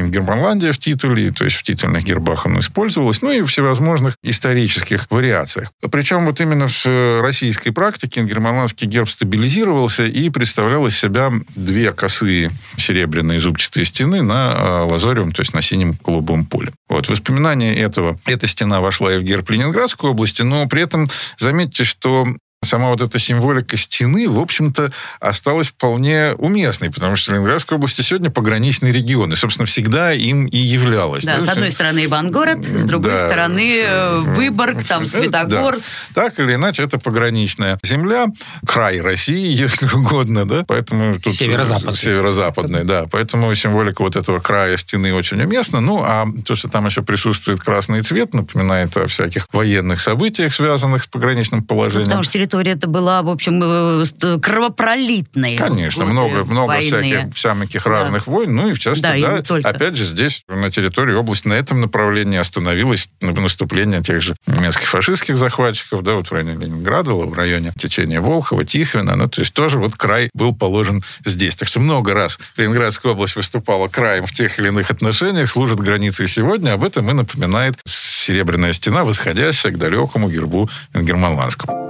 Ингерманландия 0.00 0.72
в 0.72 0.78
титуле, 0.78 1.30
то 1.30 1.44
есть 1.44 1.56
в 1.56 1.62
титульных 1.62 2.04
гербах 2.04 2.46
он 2.46 2.58
использовалась, 2.60 3.22
ну 3.22 3.32
и 3.32 3.40
в 3.40 3.46
всевозможных 3.46 4.16
исторических 4.22 5.06
вариациях. 5.10 5.70
Причем 5.90 6.26
вот 6.26 6.40
именно 6.40 6.68
в 6.68 6.86
э, 6.86 7.20
российской 7.20 7.70
практике 7.70 8.20
ингерманландский 8.20 8.86
герб 8.96 9.10
стабилизировался 9.10 10.06
и 10.06 10.30
представлял 10.30 10.86
из 10.86 10.98
себя 10.98 11.30
две 11.54 11.92
косые 11.92 12.50
серебряные 12.78 13.40
зубчатые 13.40 13.84
стены 13.84 14.22
на 14.22 14.54
э, 14.56 14.90
лазоревом, 14.90 15.32
то 15.32 15.42
есть 15.42 15.52
на 15.52 15.60
синем 15.60 15.98
голубом 16.02 16.46
поле. 16.46 16.72
Вот, 16.88 17.08
воспоминания 17.08 17.74
этого, 17.76 18.18
эта 18.24 18.46
стена 18.46 18.80
вошла 18.80 19.14
и 19.14 19.18
в 19.18 19.22
герб 19.22 19.50
Ленинградской 19.50 20.10
области, 20.10 20.40
но 20.42 20.66
при 20.66 20.82
этом 20.82 21.08
заметьте, 21.38 21.84
что 21.84 22.26
сама 22.64 22.88
вот 22.90 23.00
эта 23.00 23.18
символика 23.18 23.76
стены, 23.76 24.28
в 24.28 24.40
общем-то, 24.40 24.90
осталась 25.20 25.68
вполне 25.68 26.32
уместной, 26.38 26.90
потому 26.90 27.16
что 27.16 27.32
Ленинградская 27.32 27.76
область 27.78 28.02
сегодня 28.02 28.30
пограничный 28.30 28.92
регион, 28.92 29.32
и, 29.32 29.36
собственно, 29.36 29.66
всегда 29.66 30.12
им 30.12 30.46
и 30.46 30.56
являлась. 30.56 31.24
Да, 31.24 31.40
с 31.40 31.48
одной 31.48 31.70
стороны 31.70 32.04
Ивангород, 32.06 32.64
с 32.64 32.84
другой 32.84 33.12
Да. 33.12 33.18
стороны 33.18 33.80
э, 33.82 34.18
Выборг, 34.20 34.82
там 34.84 35.02
Э, 35.02 35.06
Светогорск. 35.06 35.90
да. 36.14 36.24
Так 36.24 36.40
или 36.40 36.54
иначе, 36.54 36.82
это 36.82 36.98
пограничная 36.98 37.78
земля, 37.84 38.26
край 38.66 39.00
России, 39.00 39.46
если 39.52 39.86
угодно, 39.94 40.44
да, 40.44 40.64
поэтому 40.66 41.20
тут... 41.20 41.34
Северо-западный. 41.34 41.94
Северо-западный, 41.94 42.84
да, 42.84 43.06
поэтому 43.10 43.54
символика 43.54 44.02
вот 44.02 44.16
этого 44.16 44.40
края 44.40 44.76
стены 44.76 45.14
очень 45.14 45.40
уместна, 45.40 45.80
ну, 45.80 46.02
а 46.02 46.26
то, 46.44 46.56
что 46.56 46.68
там 46.68 46.86
еще 46.86 47.02
присутствует 47.02 47.60
красный 47.60 48.02
цвет, 48.02 48.34
напоминает 48.34 48.96
о 48.96 49.06
всяких 49.06 49.46
военных 49.52 50.00
событиях, 50.00 50.52
связанных 50.52 51.04
с 51.04 51.06
пограничным 51.06 51.62
положением. 51.62 52.06
Потому 52.06 52.22
что 52.24 52.32
территория 52.32 52.55
это 52.64 52.86
была, 52.88 53.22
в 53.22 53.28
общем, 53.28 53.60
э, 53.62 54.38
кровопролитной. 54.40 55.56
Конечно, 55.56 56.04
много, 56.04 56.44
много 56.44 56.68
войны. 56.68 57.02
всяких, 57.02 57.34
всяких 57.34 57.86
разных 57.86 58.26
войн, 58.26 58.54
ну 58.54 58.68
и 58.68 58.74
в 58.74 58.78
частности, 58.78 59.20
Да, 59.20 59.42
да, 59.42 59.68
опять 59.68 59.96
же, 59.96 60.04
здесь, 60.04 60.42
на 60.48 60.70
территории 60.70 61.14
области, 61.14 61.48
на 61.48 61.54
этом 61.54 61.80
направлении 61.80 62.38
остановилось 62.38 63.08
на- 63.20 63.32
наступление 63.32 64.02
тех 64.02 64.22
же 64.22 64.36
немецких 64.46 64.88
фашистских 64.88 65.38
захватчиков, 65.38 66.02
да, 66.02 66.14
вот 66.14 66.28
в 66.28 66.32
районе 66.32 66.54
Ленинграда, 66.54 67.12
в 67.12 67.32
районе 67.34 67.72
течения 67.78 68.20
Волхова, 68.20 68.64
Тихвина, 68.64 69.16
ну, 69.16 69.28
то 69.28 69.40
есть 69.40 69.54
тоже 69.54 69.78
вот 69.78 69.94
край 69.94 70.30
был 70.34 70.54
положен 70.54 71.02
здесь. 71.24 71.56
Так 71.56 71.68
что 71.68 71.80
много 71.80 72.14
раз 72.14 72.38
Ленинградская 72.56 73.12
область 73.12 73.36
выступала 73.36 73.88
краем 73.88 74.26
в 74.26 74.32
тех 74.32 74.58
или 74.58 74.68
иных 74.68 74.90
отношениях, 74.90 75.50
служит 75.50 75.78
границей 75.80 76.28
сегодня, 76.28 76.72
об 76.72 76.84
этом 76.84 77.10
и 77.10 77.14
напоминает 77.14 77.76
серебряная 77.84 78.72
стена, 78.72 79.04
восходящая 79.04 79.72
к 79.72 79.78
далекому 79.78 80.30
гербу 80.30 80.68
Ингерманландскому. 80.94 81.85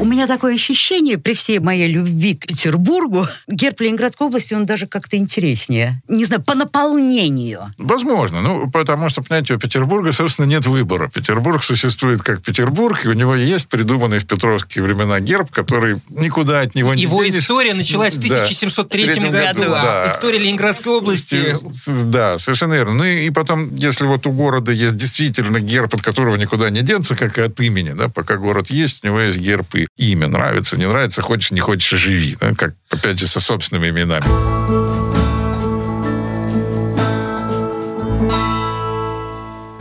У 0.00 0.04
меня 0.06 0.26
такое 0.26 0.54
ощущение, 0.54 1.18
при 1.18 1.34
всей 1.34 1.58
моей 1.58 1.86
любви 1.86 2.34
к 2.34 2.46
Петербургу, 2.46 3.26
герб 3.48 3.80
Ленинградской 3.82 4.26
области, 4.26 4.54
он 4.54 4.64
даже 4.64 4.86
как-то 4.86 5.18
интереснее. 5.18 6.00
Не 6.08 6.24
знаю, 6.24 6.42
по 6.42 6.54
наполнению. 6.54 7.74
Возможно. 7.76 8.40
Ну, 8.40 8.70
потому 8.70 9.10
что, 9.10 9.20
понимаете, 9.20 9.54
у 9.54 9.58
Петербурга, 9.58 10.12
собственно, 10.12 10.46
нет 10.46 10.64
выбора. 10.64 11.10
Петербург 11.12 11.62
существует 11.62 12.22
как 12.22 12.42
Петербург, 12.42 13.04
и 13.04 13.08
у 13.08 13.12
него 13.12 13.34
есть 13.36 13.68
придуманный 13.68 14.20
в 14.20 14.26
петровские 14.26 14.84
времена 14.84 15.20
герб, 15.20 15.50
который 15.50 15.98
никуда 16.08 16.60
от 16.60 16.74
него 16.74 16.94
не 16.94 17.02
Его 17.02 17.22
денешь. 17.22 17.42
история 17.42 17.74
началась 17.74 18.14
в 18.14 18.20
Да. 18.26 18.44
1703 18.44 19.04
Третьем 19.04 19.30
году. 19.30 19.60
году, 19.60 19.70
да. 19.70 20.10
История 20.14 20.38
Ленинградской 20.38 20.92
области 20.94 21.58
Да, 22.04 22.38
совершенно 22.38 22.72
верно. 22.72 22.94
Ну 22.94 23.04
и, 23.04 23.26
и 23.26 23.30
потом, 23.30 23.74
если 23.74 24.04
вот 24.06 24.26
у 24.26 24.32
города 24.32 24.72
есть 24.72 24.96
действительно 24.96 25.60
герб, 25.60 25.94
от 25.94 26.00
которого 26.00 26.36
никуда 26.36 26.70
не 26.70 26.80
денется, 26.80 27.16
как 27.16 27.36
и 27.36 27.42
от 27.42 27.60
имени, 27.60 27.92
да, 27.92 28.08
пока 28.08 28.36
город 28.38 28.70
есть, 28.70 29.04
у 29.04 29.08
него 29.08 29.20
есть 29.20 29.36
герб 29.38 29.74
и 29.74 29.86
имя. 29.96 30.28
Нравится, 30.28 30.76
не 30.76 30.86
нравится, 30.88 31.22
хочешь, 31.22 31.50
не 31.50 31.60
хочешь, 31.60 31.98
живи. 31.98 32.36
да, 32.40 32.54
как, 32.54 32.74
опять 32.90 33.18
же, 33.18 33.26
со 33.26 33.40
собственными 33.40 33.90
именами. 33.90 35.09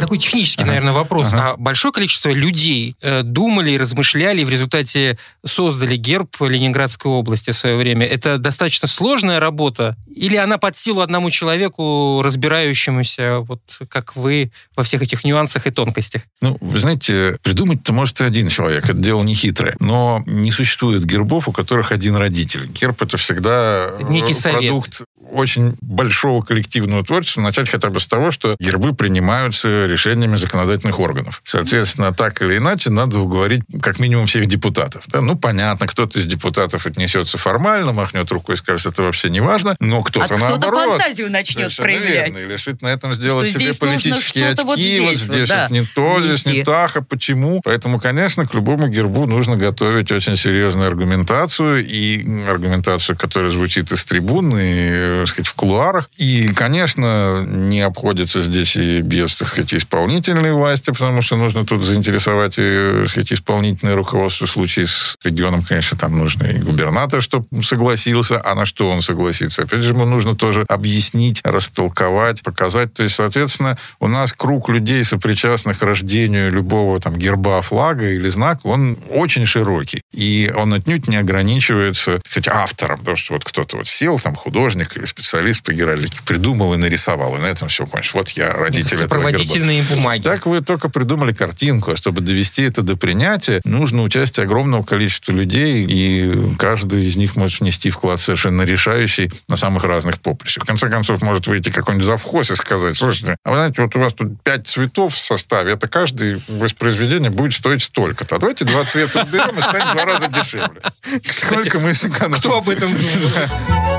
Такой 0.10 0.18
технический, 0.18 0.64
наверное, 0.64 0.92
вопрос. 0.92 1.28
Ага. 1.28 1.52
А 1.52 1.56
большое 1.58 1.92
количество 1.92 2.32
людей 2.32 2.96
э, 3.00 3.22
думали 3.22 3.72
и 3.72 3.78
размышляли, 3.78 4.42
и 4.42 4.44
в 4.44 4.50
результате 4.50 5.20
создали 5.46 5.96
герб 5.98 6.36
Ленинградской 6.42 7.12
области 7.12 7.52
в 7.52 7.56
свое 7.56 7.78
время. 7.78 8.08
Это 8.08 8.40
достаточно 8.40 8.88
сложная 8.88 9.40
работа? 9.40 9.96
Или 10.16 10.36
она 10.36 10.58
под 10.58 10.76
силу 10.76 11.02
одному 11.02 11.30
человеку, 11.30 12.24
разбирающемуся, 12.24 13.42
вот 13.42 13.62
как 13.88 14.16
вы, 14.16 14.52
во 14.76 14.84
всех 14.84 15.04
этих 15.04 15.24
нюансах 15.24 15.68
и 15.68 15.70
тонкостях? 15.70 16.24
Ну, 16.42 16.58
вы 16.60 16.80
знаете, 16.80 17.38
придумать-то 17.44 17.94
может 17.94 18.20
и 18.22 18.24
один 18.24 18.50
человек. 18.50 18.86
Это 18.86 18.98
дело 18.98 19.22
не 19.22 19.36
хитрое. 19.36 19.76
Но 19.80 20.24
не 20.26 20.52
существует 20.52 21.06
гербов, 21.06 21.48
у 21.48 21.52
которых 21.52 21.92
один 21.92 22.16
родитель. 22.16 22.66
Герб 22.66 23.00
это 23.04 23.18
всегда 23.18 23.92
э, 24.00 24.04
Некий 24.10 24.34
совет. 24.34 25.04
Очень 25.32 25.76
большого 25.82 26.42
коллективного 26.42 27.04
творчества 27.04 27.42
начать 27.42 27.70
хотя 27.70 27.90
бы 27.90 28.00
с 28.00 28.08
того, 28.08 28.32
что 28.32 28.56
гербы 28.60 28.94
принимаются 28.94 29.86
решениями 29.86 30.38
законодательных 30.38 31.00
органов. 31.00 31.42
Соответственно, 31.44 32.14
так 32.14 32.42
или 32.42 32.58
иначе, 32.58 32.90
надо 32.90 33.20
уговорить 33.20 33.64
как 33.82 34.00
минимум 34.00 34.28
всех 34.28 34.48
депутатов. 34.48 35.04
Да? 35.08 35.22
Ну, 35.22 35.36
понятно, 35.38 35.88
кто-то 35.88 36.20
из 36.20 36.26
депутатов 36.26 36.86
отнесется 36.86 37.38
формально, 37.38 37.94
махнет 37.94 38.32
рукой 38.32 38.56
и 38.56 38.58
скажет, 38.58 38.94
это 38.94 39.04
вообще 39.04 39.30
не 39.30 39.42
важно, 39.42 39.76
но 39.80 40.02
кто-то, 40.02 40.34
а 40.34 40.38
наоборот... 40.38 40.60
кто-то 40.62 40.90
фантазию 40.90 41.32
начнет 41.32 41.76
проявлять. 41.76 42.34
Верно, 42.34 42.38
и 42.38 42.54
решит 42.54 42.82
на 42.82 42.88
этом 42.88 43.16
сделать 43.16 43.50
что 43.50 43.60
себе 43.60 43.74
политические 43.74 44.50
очки, 44.50 44.64
вот 44.64 44.80
здесь, 44.80 45.26
вот, 45.26 45.36
здесь 45.36 45.50
да, 45.50 45.68
вот 45.70 45.72
не 45.72 45.86
то, 45.86 46.22
здесь 46.22 46.46
не 46.46 46.64
так, 46.64 46.98
а 46.98 47.02
почему. 47.02 47.62
Поэтому, 47.64 48.00
конечно, 48.00 48.48
к 48.48 48.54
любому 48.54 48.88
гербу 48.88 49.26
нужно 49.26 49.58
готовить 49.58 50.12
очень 50.12 50.38
серьезную 50.38 50.88
аргументацию, 50.88 51.86
и 51.86 52.24
аргументацию, 52.48 53.18
которая 53.18 53.52
звучит 53.52 53.92
из 53.92 54.04
трибуны, 54.06 54.60
и, 54.60 55.19
так 55.20 55.30
сказать, 55.30 55.48
в 55.48 55.54
кулуарах. 55.54 56.10
И, 56.18 56.50
конечно, 56.54 57.44
не 57.48 57.82
обходится 57.82 58.42
здесь 58.42 58.76
и 58.76 59.02
без, 59.02 59.36
так 59.36 59.48
сказать, 59.48 59.74
исполнительной 59.74 60.54
власти, 60.54 60.92
потому 60.92 61.22
что 61.22 61.38
нужно 61.38 61.66
тут 61.66 61.84
заинтересовать, 61.84 62.56
и, 62.58 63.02
так 63.02 63.10
сказать, 63.10 63.34
исполнительное 63.34 63.96
руководство. 63.96 64.48
В 64.48 64.52
случае 64.52 64.88
с 64.88 65.16
регионом, 65.24 65.64
конечно, 65.64 65.98
там 65.98 66.18
нужно 66.18 66.46
и 66.46 66.60
губернатор, 66.60 67.22
чтобы 67.22 67.64
согласился, 67.64 68.42
а 68.44 68.56
на 68.56 68.66
что 68.66 68.90
он 68.90 69.02
согласится. 69.02 69.64
Опять 69.64 69.84
же, 69.84 69.94
ему 69.94 70.06
нужно 70.06 70.36
тоже 70.36 70.66
объяснить, 70.68 71.42
растолковать, 71.44 72.42
показать. 72.42 72.94
То 72.94 73.04
есть, 73.04 73.16
соответственно, 73.16 73.78
у 74.00 74.08
нас 74.08 74.34
круг 74.34 74.70
людей, 74.70 75.04
сопричастных 75.04 75.82
рождению 75.82 76.52
любого 76.52 77.00
там 77.00 77.16
герба, 77.18 77.62
флага 77.62 78.10
или 78.10 78.30
знака, 78.30 78.62
он 78.64 78.98
очень 79.10 79.46
широкий. 79.46 80.02
И 80.14 80.52
он 80.56 80.74
отнюдь 80.74 81.08
не 81.08 81.18
ограничивается, 81.18 82.20
кстати, 82.24 82.50
автором, 82.50 83.00
потому 83.00 83.18
что 83.18 83.34
вот 83.34 83.44
кто-то 83.44 83.78
вот 83.78 83.88
сел, 83.88 84.20
там 84.20 84.36
художник 84.36 84.98
или 84.98 85.06
специалист 85.10 85.64
по 85.64 85.74
геральдике, 85.74 86.20
придумал 86.26 86.74
и 86.74 86.78
нарисовал, 86.78 87.36
и 87.36 87.40
на 87.40 87.46
этом 87.46 87.68
все 87.68 87.86
кончилось. 87.86 88.14
Вот 88.14 88.30
я 88.30 88.54
родитель 88.54 88.96
это 88.96 89.06
этого 89.06 89.32
герба. 89.32 89.96
бумаги. 89.96 90.24
Так 90.24 90.46
вы 90.46 90.62
только 90.62 90.90
придумали 90.90 91.34
картинку, 91.34 91.92
а 91.92 91.98
чтобы 91.98 92.22
довести 92.22 92.64
это 92.64 92.82
до 92.82 92.96
принятия, 92.96 93.62
нужно 93.64 94.04
участие 94.04 94.46
огромного 94.46 94.84
количества 94.84 95.32
людей, 95.32 95.86
и 95.88 96.56
каждый 96.58 97.06
из 97.06 97.16
них 97.16 97.36
может 97.36 97.60
внести 97.60 97.90
вклад 97.90 98.20
совершенно 98.20 98.64
решающий 98.64 99.32
на 99.48 99.58
самых 99.58 99.84
разных 99.84 100.20
поприщах. 100.20 100.64
В 100.64 100.68
конце 100.68 100.90
концов, 100.90 101.22
может 101.22 101.48
выйти 101.48 101.70
какой-нибудь 101.70 102.06
завхоз 102.06 102.52
и 102.52 102.56
сказать, 102.56 102.98
слушайте, 102.98 103.38
а 103.44 103.52
вы 103.52 103.58
знаете, 103.58 103.82
вот 103.82 103.96
у 103.96 104.00
вас 104.00 104.14
тут 104.14 104.42
пять 104.44 104.68
цветов 104.68 105.14
в 105.14 105.20
составе, 105.20 105.74
это 105.74 105.88
каждый 105.88 106.42
воспроизведение 106.48 107.30
будет 107.30 107.54
стоить 107.54 107.84
столько-то. 107.84 108.36
А 108.36 108.40
давайте 108.40 108.66
два 108.66 108.86
цвета 108.86 109.24
уберем 109.24 109.58
и 109.58 109.62
станет 109.62 109.90
в 109.90 109.94
два 109.94 110.06
раза 110.06 110.28
дешевле. 110.28 110.82
Сколько 111.24 111.80
мы 111.80 111.94
сэкономим? 111.94 112.40
Кто 112.40 112.58
об 112.58 112.70
этом 112.70 112.92
думал? 112.94 113.99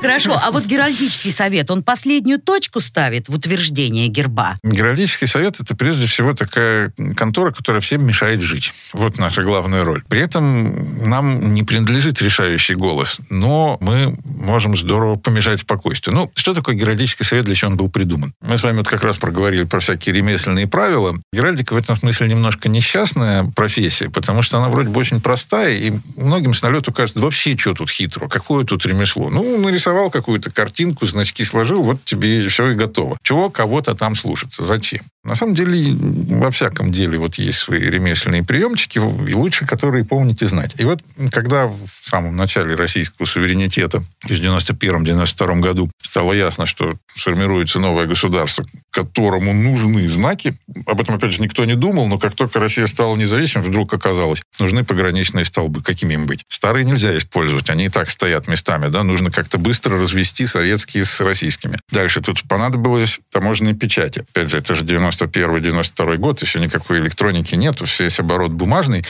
Хорошо, 0.00 0.38
а 0.40 0.50
вот 0.50 0.64
Геральдический 0.64 1.32
совет, 1.32 1.70
он 1.70 1.82
последнюю 1.82 2.38
точку 2.38 2.80
ставит 2.80 3.28
в 3.28 3.34
утверждение 3.34 4.08
герба? 4.08 4.56
Геральдический 4.62 5.26
совет– 5.26 5.56
это 5.60 5.74
прежде 5.74 6.06
всего 6.06 6.34
такая 6.34 6.92
контора, 7.16 7.50
которая 7.50 7.80
всем 7.80 8.06
мешает 8.06 8.40
жить. 8.40 8.72
Вот 8.92 9.18
наша 9.18 9.42
главная 9.42 9.84
роль. 9.84 10.04
При 10.08 10.20
этом 10.20 11.08
нам 11.08 11.54
не 11.54 11.62
принадлежит 11.62 12.22
решающий 12.22 12.74
голос, 12.74 13.16
но 13.30 13.78
мы 13.80 14.16
можем 14.24 14.76
здорово 14.76 15.16
помешать 15.16 15.60
спокойствию. 15.60 16.14
Ну, 16.14 16.30
что 16.34 16.54
такое 16.54 16.74
Геральдический 16.74 17.24
совет, 17.24 17.46
для 17.46 17.54
чего 17.54 17.72
он 17.72 17.76
был 17.76 17.90
придуман? 17.90 18.32
Мы 18.42 18.58
с 18.58 18.62
вами 18.62 18.78
вот 18.78 18.88
как 18.88 19.02
раз 19.02 19.16
проговорили 19.16 19.64
про 19.64 19.80
всякие 19.80 20.14
ремесленные 20.14 20.68
правила. 20.68 21.16
Геральдика 21.32 21.72
в 21.72 21.76
этом 21.76 21.96
смысле 21.96 22.28
немножко 22.28 22.68
несчастная 22.68 23.50
профессия, 23.56 24.08
потому 24.08 24.42
что 24.42 24.58
она 24.58 24.68
вроде 24.68 24.90
бы 24.90 25.00
очень 25.00 25.20
простая, 25.20 25.74
и 25.74 25.92
многим 26.16 26.54
с 26.54 26.62
налету 26.62 26.92
кажется, 26.92 27.20
вообще, 27.20 27.56
что 27.56 27.74
тут 27.74 27.90
хитро, 27.90 28.28
какое 28.28 28.64
тут 28.64 28.86
ремесло? 28.86 29.30
Ну, 29.30 29.58
нарисовал 29.60 29.85
нарисовал 29.86 30.10
какую-то 30.10 30.50
картинку, 30.50 31.06
значки 31.06 31.44
сложил, 31.44 31.82
вот 31.82 32.02
тебе 32.04 32.48
все 32.48 32.70
и 32.70 32.74
готово. 32.74 33.16
Чего 33.22 33.50
кого-то 33.50 33.94
там 33.94 34.16
слушаться? 34.16 34.64
Зачем? 34.64 35.00
На 35.26 35.34
самом 35.34 35.54
деле, 35.54 35.92
во 36.36 36.50
всяком 36.50 36.92
деле 36.92 37.18
вот 37.18 37.34
есть 37.34 37.58
свои 37.58 37.80
ремесленные 37.80 38.44
приемчики, 38.44 38.98
и 38.98 39.34
лучше 39.34 39.66
которые 39.66 40.04
помните 40.04 40.46
знать. 40.46 40.74
И 40.78 40.84
вот 40.84 41.02
когда 41.32 41.66
в 41.66 41.88
самом 42.04 42.36
начале 42.36 42.76
российского 42.76 43.26
суверенитета 43.26 44.04
в 44.22 44.30
91-92 44.30 45.60
году 45.60 45.90
стало 46.00 46.32
ясно, 46.32 46.66
что 46.66 46.96
сформируется 47.16 47.80
новое 47.80 48.06
государство, 48.06 48.64
которому 48.90 49.52
нужны 49.52 50.08
знаки, 50.08 50.54
об 50.86 51.00
этом, 51.00 51.16
опять 51.16 51.32
же, 51.32 51.42
никто 51.42 51.64
не 51.64 51.74
думал, 51.74 52.06
но 52.06 52.18
как 52.18 52.34
только 52.34 52.60
Россия 52.60 52.86
стала 52.86 53.16
независимой, 53.16 53.66
вдруг 53.66 53.92
оказалось, 53.92 54.42
нужны 54.60 54.84
пограничные 54.84 55.44
столбы. 55.44 55.82
Какими 55.82 56.14
им 56.14 56.26
быть? 56.26 56.44
Старые 56.48 56.84
нельзя 56.84 57.16
использовать, 57.16 57.68
они 57.70 57.86
и 57.86 57.88
так 57.88 58.10
стоят 58.10 58.46
местами, 58.48 58.88
да, 58.88 59.02
нужно 59.02 59.32
как-то 59.32 59.58
быстро 59.58 59.98
развести 59.98 60.46
советские 60.46 61.04
с 61.04 61.20
российскими. 61.20 61.78
Дальше 61.90 62.20
тут 62.20 62.42
понадобилось 62.48 63.18
таможенные 63.32 63.74
печати. 63.74 64.24
Опять 64.32 64.50
же, 64.50 64.58
это 64.58 64.74
же 64.74 64.84
91-92 65.24 66.16
год, 66.16 66.42
еще 66.42 66.60
никакой 66.60 67.00
электроники 67.00 67.54
нету, 67.54 67.86
весь 67.98 68.20
оборот 68.20 68.52
бумажный. 68.52 69.04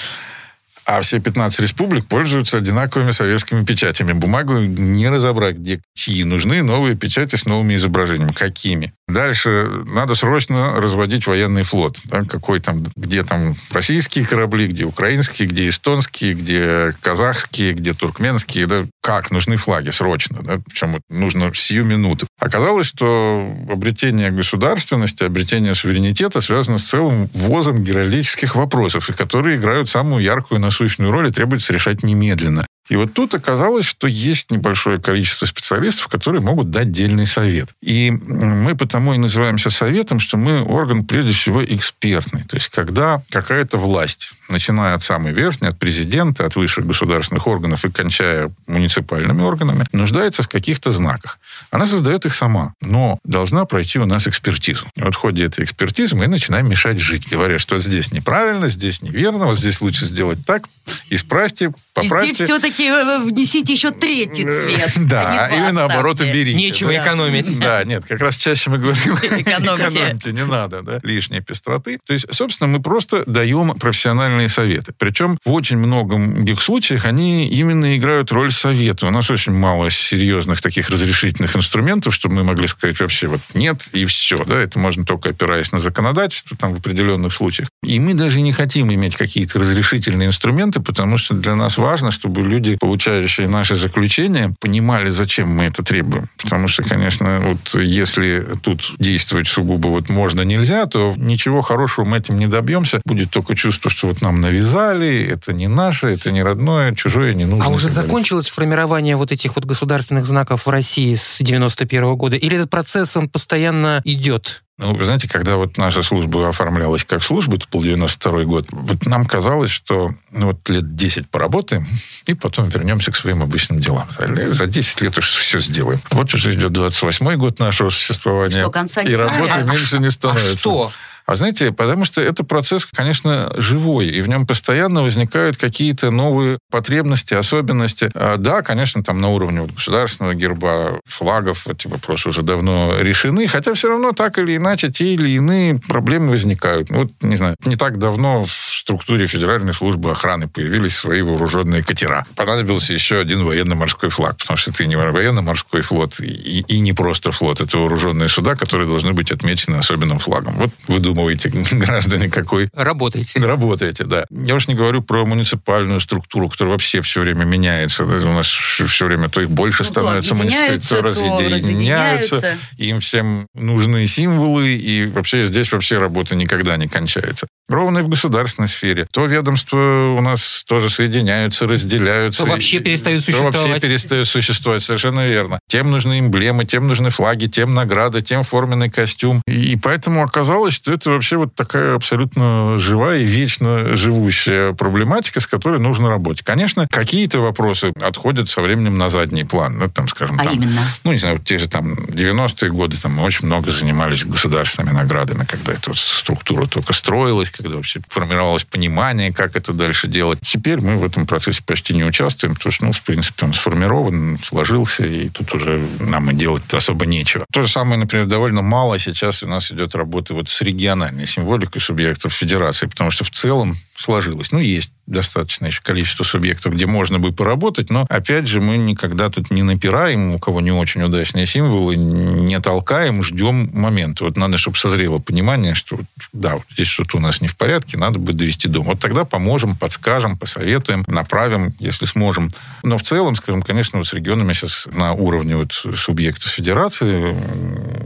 А 0.87 1.01
все 1.01 1.19
15 1.19 1.61
республик 1.61 2.07
пользуются 2.07 2.59
одинаковыми 2.59 3.11
советскими 3.11 3.65
печатями. 3.65 4.13
Бумагу 4.13 4.55
не 4.55 5.09
разобрать, 5.09 5.57
где 5.57 5.81
чьи 5.95 6.23
нужны 6.23 6.63
новые 6.63 6.95
печати 6.95 7.35
с 7.35 7.45
новыми 7.45 7.75
изображениями. 7.75 8.31
Какими? 8.31 8.93
Дальше 9.09 9.71
надо 9.87 10.17
срочно 10.17 10.81
разводить 10.81 11.29
военный 11.29 11.63
флот. 11.63 11.99
Да, 12.05 12.25
какой 12.25 12.59
там, 12.59 12.85
где 12.97 13.23
там 13.23 13.55
российские 13.71 14.27
корабли, 14.27 14.67
где 14.67 14.85
украинские, 14.85 15.47
где 15.47 15.69
эстонские, 15.69 16.35
где 16.35 16.93
казахские, 17.01 17.73
где 17.73 17.95
туркменские. 17.95 18.67
Да, 18.67 18.85
как 19.01 19.31
нужны 19.31 19.57
флаги 19.59 19.91
срочно. 19.91 20.43
Да, 20.43 20.59
причем 20.59 21.01
нужно 21.09 21.55
сию 21.55 21.85
минуту. 21.85 22.27
Оказалось, 22.41 22.89
что 22.89 23.49
обретение 23.71 24.33
государственности, 24.33 25.23
обретение 25.23 25.77
суверенитета 25.77 26.41
связано 26.41 26.79
с 26.79 26.85
целым 26.87 27.29
ввозом 27.33 27.85
геральдических 27.85 28.57
вопросов, 28.57 29.09
и 29.09 29.13
которые 29.13 29.57
играют 29.57 29.89
самую 29.89 30.25
яркую 30.25 30.61
на 30.61 30.67
насущную 30.67 31.13
роль 31.13 31.29
и 31.29 31.33
требуется 31.33 31.73
решать 31.73 32.03
немедленно. 32.03 32.67
И 32.89 32.97
вот 32.97 33.13
тут 33.15 33.35
оказалось, 33.35 33.87
что 33.87 34.07
есть 34.07 34.51
небольшое 34.51 35.01
количество 35.01 35.47
специалистов, 35.47 36.09
которые 36.09 36.43
могут 36.43 36.71
дать 36.71 36.93
дельный 36.93 37.27
совет. 37.27 37.69
И 37.81 38.11
мы 38.11 38.77
потому 38.77 39.15
и 39.15 39.19
называемся 39.19 39.71
советом, 39.71 40.21
что 40.21 40.37
мы 40.37 40.63
орган 40.63 41.05
прежде 41.05 41.33
всего 41.33 41.65
экспертный. 41.65 42.45
То 42.45 42.57
есть 42.57 42.69
когда 42.69 43.23
какая-то 43.31 43.79
власть, 43.79 44.31
начиная 44.49 44.95
от 44.95 45.03
самой 45.03 45.33
верхней, 45.33 45.69
от 45.69 45.79
президента, 45.79 46.47
от 46.47 46.57
высших 46.57 46.87
государственных 46.87 47.47
органов 47.47 47.85
и 47.85 47.91
кончая 47.91 48.53
муниципальными 48.67 49.43
органами, 49.43 49.87
нуждается 49.93 50.43
в 50.43 50.49
каких-то 50.49 50.93
знаках. 50.93 51.39
Она 51.71 51.87
создает 51.87 52.27
их 52.27 52.35
сама, 52.35 52.75
но 52.81 53.19
должна 53.25 53.65
пройти 53.65 53.99
у 53.99 54.07
нас 54.07 54.29
экспертизу. 54.29 54.85
И 54.95 55.03
вот 55.03 55.15
в 55.15 55.19
ходе 55.19 55.45
этой 55.45 55.65
экспертизы 55.65 56.15
мы 56.17 56.29
начинаем 56.29 56.69
мешать 56.69 56.99
жить, 56.99 57.29
говоря, 57.29 57.59
что 57.59 57.79
здесь 57.79 58.13
неправильно, 58.13 58.69
здесь 58.69 59.03
неверно, 59.03 59.47
вот 59.47 59.59
здесь 59.59 59.81
лучше 59.81 60.07
сделать 60.07 60.45
так, 60.47 60.65
исправьте, 61.11 61.73
поправьте. 61.95 62.31
И 62.31 62.35
здесь 62.35 62.49
все-таки 62.49 62.76
э, 62.81 63.19
внесите 63.25 63.73
еще 63.73 63.91
третий 63.91 64.45
цвет. 64.45 64.93
Да, 65.09 65.49
или 65.49 65.71
наоборот 65.73 66.21
уберите. 66.21 66.55
Нечего 66.55 66.97
экономить. 66.97 67.59
Да, 67.59 67.85
нет, 67.85 68.05
как 68.07 68.21
раз 68.21 68.37
чаще 68.37 68.71
мы 68.71 68.79
говорим, 68.79 69.15
экономьте, 69.15 70.33
не 70.33 70.45
надо, 70.45 70.83
да, 70.83 71.01
лишней 71.03 71.41
пестроты. 71.41 71.99
То 72.07 72.13
есть, 72.13 72.27
собственно, 72.33 72.69
мы 72.69 72.81
просто 72.81 73.25
даем 73.27 73.75
профессиональные 73.75 74.49
советы. 74.49 74.93
Причем 74.97 75.39
в 75.45 75.53
очень 75.53 75.77
многих 75.77 76.61
случаях 76.63 77.05
они 77.05 77.49
именно 77.49 77.97
играют 77.97 78.33
роль 78.33 78.53
совета. 78.53 79.07
У 79.07 79.11
нас 79.11 79.31
очень 79.31 79.53
мало 79.53 79.91
серьезных 79.91 80.61
таких 80.63 80.91
разрешительных 80.91 81.57
инструментов, 81.57 82.15
чтобы 82.15 82.37
мы 82.37 82.45
могли 82.45 82.67
сказать 82.67 83.01
вообще 83.01 83.29
вот 83.29 83.41
нет 83.55 83.89
и 83.93 84.05
все. 84.05 84.37
Да, 84.45 84.61
это 84.61 84.79
можно 84.79 85.05
только 85.05 85.31
опираясь 85.31 85.73
на 85.73 85.81
законодательство 85.81 86.57
там 86.57 86.75
в 86.75 86.79
определенных 86.79 87.33
случаях. 87.33 87.69
И 87.83 87.99
мы 88.01 88.15
даже 88.15 88.41
не 88.41 88.53
хотим 88.53 88.93
иметь 88.93 89.17
какие-то 89.17 89.59
разрешительные 89.59 90.29
инструменты, 90.29 90.81
потому 90.81 91.19
что 91.19 91.35
для 91.35 91.55
нас 91.55 91.79
важно, 91.79 92.11
чтобы 92.11 92.43
люди, 92.43 92.66
получающие 92.75 93.49
наши 93.49 93.77
заключения, 93.77 94.55
понимали, 94.61 95.11
зачем 95.11 95.49
мы 95.49 95.65
это 95.65 95.85
требуем. 95.85 96.25
Потому 96.43 96.69
что, 96.69 96.83
конечно, 96.83 97.41
вот 97.43 97.81
если 97.81 98.45
тут 98.63 98.95
действовать 98.99 99.49
сугубо 99.49 99.89
вот 99.89 100.09
можно, 100.09 100.43
нельзя, 100.43 100.87
то 100.87 101.15
ничего 101.17 101.63
хорошего 101.63 102.05
мы 102.05 102.19
этим 102.19 102.39
не 102.39 102.47
добьемся. 102.47 103.01
Будет 103.05 103.31
только 103.31 103.55
чувство, 103.55 103.91
что 103.91 104.09
вот 104.09 104.23
нам 104.23 104.41
навязали, 104.41 105.27
это 105.27 105.53
не 105.53 105.69
наше, 105.69 106.09
это 106.09 106.31
не 106.31 106.43
родное, 106.43 106.95
чужое 106.95 107.35
не 107.35 107.45
нужно. 107.45 107.65
А 107.67 107.69
уже 107.69 107.89
закончилось 107.89 108.49
формирование 108.49 109.17
вот 109.17 109.33
этих 109.33 109.57
вот 109.57 109.65
государственных 109.65 110.27
знаков 110.27 110.67
в 110.67 110.71
России 110.71 111.15
с 111.15 111.39
91 111.41 112.05
-го 112.05 112.17
года? 112.17 112.37
Или 112.37 112.57
этот 112.57 112.71
процесс, 112.71 113.17
он 113.17 113.29
постоянно 113.29 114.01
идет? 114.05 114.63
Ну, 114.79 114.95
вы 114.95 115.07
знаете, 115.07 115.27
когда 115.27 115.57
вот 115.57 115.79
наша 115.79 116.03
служба 116.03 116.49
оформлялась 116.49 117.03
как 117.05 117.23
служба, 117.23 117.57
это 117.57 117.67
был 117.73 117.83
92 117.83 118.45
год, 118.45 118.67
вот 118.71 119.07
нам 119.07 119.25
казалось, 119.25 119.71
что 119.71 120.11
ну, 120.33 120.49
вот 120.49 120.69
лет 120.69 120.95
10 120.95 121.31
поработаем, 121.31 121.87
и 122.27 122.35
потом 122.35 122.69
вернемся 122.69 123.11
к 123.11 123.17
своим 123.17 123.43
обычным 123.43 123.81
делам. 123.81 124.07
За 124.19 124.67
10 124.67 125.01
лет 125.01 125.17
уж 125.17 125.31
все 125.31 125.61
сделаем. 125.61 125.99
Вот 126.11 126.35
уже 126.35 126.53
идет 126.53 126.73
28 126.73 127.37
год 127.37 127.59
нашего 127.59 127.89
существования. 127.89 128.61
Что, 128.61 128.71
конца 128.71 129.01
и 129.01 129.15
работы 129.15 129.65
меньше 129.65 129.99
не 129.99 130.11
становится. 130.11 130.53
А 130.53 130.57
что? 130.59 130.93
А 131.27 131.35
знаете, 131.35 131.73
потому 131.73 132.05
что 132.05 132.21
это 132.21 132.45
процесс, 132.45 132.87
конечно, 132.87 133.53
живой, 133.57 134.07
и 134.07 134.21
в 134.23 134.29
нем 134.29 134.47
постоянно 134.47 135.03
возникают 135.03 135.57
какие-то 135.57 136.11
новые 136.11 136.59
потребности, 136.71 137.35
особенности. 137.35 138.11
А, 138.15 138.37
да, 138.37 138.63
конечно, 138.63 139.03
там 139.03 139.21
на 139.21 139.31
уровне 139.31 139.67
государственного 139.67 140.35
герба, 140.35 141.01
флагов 141.05 141.67
эти 141.67 141.89
вопросы 141.89 142.29
уже 142.29 142.43
давно 142.43 142.95
решены, 143.01 143.49
хотя 143.49 143.75
все 143.75 143.89
равно 143.89 144.13
так 144.13 144.39
или 144.39 144.57
иначе 144.57 144.91
те 144.91 145.15
или 145.15 145.31
иные 145.31 145.81
проблемы 145.89 146.31
возникают. 146.31 146.91
Вот, 146.91 147.11
не 147.23 147.37
знаю, 147.37 147.57
не 147.65 147.75
так 147.75 147.99
давно 147.99 148.45
в 148.45 148.51
структуре 148.51 149.27
Федеральной 149.27 149.75
службы 149.75 150.13
охраны 150.13 150.49
появились 150.49 150.95
свои 150.95 151.23
вооруженные 151.23 151.83
катера. 151.83 152.25
Понадобился 152.37 152.93
еще 152.93 153.19
один 153.19 153.45
военно-морской 153.45 154.11
флаг, 154.11 154.37
потому 154.39 154.57
что 154.57 154.71
это 154.71 154.87
не 154.87 154.97
военно-морской 154.97 155.83
флот 155.83 156.21
и, 156.21 156.61
и 156.61 156.79
не 156.79 156.93
просто 156.93 157.33
флот, 157.33 157.61
это 157.61 157.79
вооруженные 157.79 158.29
суда, 158.29 158.55
которые 158.55 158.87
должны 158.87 159.13
быть 159.13 159.33
отмечены 159.33 159.77
особенным 159.77 160.21
флагом. 160.21 160.55
Вот 160.55 160.71
выдумываете, 161.17 161.49
граждане, 161.77 162.29
какой... 162.29 162.69
Работаете. 162.75 163.41
Работаете, 163.41 164.05
да. 164.05 164.25
Я 164.31 164.55
уж 164.55 164.69
не 164.69 164.75
говорю 164.75 165.03
про 165.03 165.25
муниципальную 165.25 166.01
структуру, 166.01 166.49
которая 166.49 166.73
вообще 166.73 167.01
все 167.01 167.21
время 167.21 167.45
меняется. 167.45 168.05
У 168.05 168.09
нас 168.09 168.47
все 168.47 169.07
время 169.07 169.29
то 169.29 169.41
их 169.41 169.51
больше 169.51 169.83
ну, 169.83 169.89
становится 169.89 170.35
муниципалитет, 170.35 170.89
то 170.89 171.03
разъединяются. 171.03 172.59
Им 172.79 173.01
всем 173.01 173.47
нужны 173.55 174.07
символы, 174.07 174.73
и 174.75 175.07
вообще 175.07 175.45
здесь 175.45 175.73
вообще 175.73 175.99
работа 175.99 176.35
никогда 176.35 176.77
не 176.77 176.89
кончается. 176.89 177.47
Ровно 177.69 177.99
и 177.99 178.03
в 178.03 178.09
государственной 178.09 178.69
сфере. 178.69 179.07
То 179.13 179.27
ведомства 179.27 180.15
у 180.17 180.21
нас 180.21 180.63
тоже 180.69 180.89
соединяются, 180.89 181.67
разделяются. 181.67 182.45
То 182.45 182.51
вообще 182.51 182.79
перестают 182.79 183.25
существовать. 183.25 183.55
То 183.55 183.69
вообще 183.69 183.81
перестают 183.81 184.29
существовать, 184.29 184.85
совершенно 184.85 185.27
верно. 185.27 185.59
Тем 185.69 185.91
нужны 185.91 186.21
эмблемы, 186.21 186.65
тем 186.65 186.87
нужны 186.87 187.11
флаги, 187.11 187.47
тем 187.47 187.75
награды, 187.75 188.23
тем 188.23 188.45
форменный 188.45 188.89
костюм. 188.89 189.43
И 189.49 189.77
поэтому 189.77 190.23
оказалось, 190.23 190.75
что 190.75 190.93
это 190.93 191.06
вообще 191.11 191.37
вот 191.37 191.55
такая 191.55 191.95
абсолютно 191.95 192.79
живая 192.79 193.19
и 193.21 193.25
вечно 193.25 193.97
живущая 193.97 194.73
проблематика, 194.73 195.41
с 195.41 195.47
которой 195.47 195.81
нужно 195.81 196.09
работать. 196.09 196.45
Конечно, 196.45 196.87
какие-то 196.89 197.41
вопросы 197.41 197.93
отходят 198.01 198.49
со 198.49 198.61
временем 198.61 198.99
на 198.99 199.11
задний 199.11 199.45
план. 199.45 199.79
Ну, 199.79 199.89
там, 199.89 200.09
скажем, 200.09 200.39
а 200.41 200.45
там, 200.45 200.55
именно? 200.55 200.81
ну, 201.05 201.13
не 201.13 201.19
знаю, 201.19 201.39
те 201.39 201.59
же 201.59 201.69
там 201.69 201.95
90-е 201.95 202.71
годы 202.71 202.97
там 202.97 203.13
мы 203.15 203.23
очень 203.23 203.47
много 203.47 203.71
занимались 203.71 204.25
государственными 204.25 204.95
наградами, 204.95 205.45
когда 205.45 205.73
эта 205.73 205.91
вот 205.91 205.99
структура 205.99 206.67
только 206.67 206.93
строилась, 206.93 207.51
когда 207.51 207.77
вообще 207.77 208.01
формировалось 208.09 208.65
понимание, 208.65 209.33
как 209.33 209.57
это 209.57 209.73
дальше 209.73 210.09
делать. 210.09 210.39
Теперь 210.43 210.81
мы 210.81 210.97
в 210.97 211.05
этом 211.05 211.27
процессе 211.27 211.63
почти 211.65 211.95
не 211.95 212.05
участвуем, 212.05 212.55
потому 212.55 212.73
что, 212.73 212.85
ну, 212.87 212.93
в 212.93 213.03
принципе, 213.03 213.47
он 213.47 213.55
сформирован, 213.55 214.39
сложился, 214.43 215.05
и 215.05 215.29
тут 215.29 215.55
уже 215.55 215.83
нам 216.01 216.31
и 216.31 216.35
делать 216.35 216.63
особо 216.73 217.07
нечего. 217.07 217.45
То 217.53 217.63
же 217.63 217.69
самое, 217.69 217.99
например, 217.99 218.27
довольно 218.27 218.63
мало 218.63 218.99
сейчас 218.99 219.43
у 219.43 219.47
нас 219.47 219.71
идет 219.71 219.95
работы 219.95 220.35
вот 220.35 220.49
с 220.49 220.61
региональной 220.97 221.27
символикой 221.27 221.81
субъектов 221.81 222.33
федерации, 222.33 222.87
потому 222.87 223.11
что 223.11 223.25
в 223.25 223.31
целом 223.31 223.77
сложилось. 223.97 224.53
Ну, 224.53 224.59
есть 224.59 224.93
достаточное 225.07 225.71
еще 225.71 225.83
количество 225.83 226.25
субъектов, 226.25 226.75
где 226.75 226.87
можно 226.87 227.19
бы 227.19 227.33
поработать, 227.33 227.91
но, 227.91 228.07
опять 228.09 228.49
же, 228.49 228.61
мы 228.61 228.77
никогда 228.77 229.31
тут 229.31 229.51
не 229.51 229.63
напираем, 229.63 230.35
у 230.35 230.39
кого 230.39 230.61
не 230.61 230.73
очень 230.73 231.03
удачные 231.03 231.47
символы, 231.47 231.97
не 231.97 232.59
толкаем, 232.61 233.23
ждем 233.23 233.71
момента. 233.73 234.25
Вот 234.25 234.37
надо, 234.37 234.59
чтобы 234.59 234.77
созрело 234.77 235.19
понимание, 235.19 235.75
что 235.75 236.01
да, 236.33 236.57
вот 236.57 236.65
здесь 236.73 236.89
что-то 236.89 237.19
у 237.19 237.21
нас 237.21 237.41
не 237.41 237.49
в 237.49 237.57
порядке, 237.57 237.97
надо 237.97 238.19
бы 238.19 238.33
довести 238.33 238.69
до. 238.69 238.81
Вот 238.83 238.99
тогда 238.99 239.25
поможем, 239.25 239.77
подскажем, 239.77 240.37
посоветуем, 240.37 241.05
направим, 241.07 241.73
если 241.79 242.05
сможем. 242.05 242.51
Но 242.83 242.99
в 242.99 243.03
целом, 243.03 243.37
скажем, 243.37 243.63
конечно, 243.63 243.99
вот 243.99 244.09
с 244.09 244.13
регионами 244.13 244.53
сейчас 244.53 244.89
на 244.93 245.13
уровне 245.13 245.57
вот 245.57 245.73
субъектов 245.97 246.51
федерации 246.51 247.35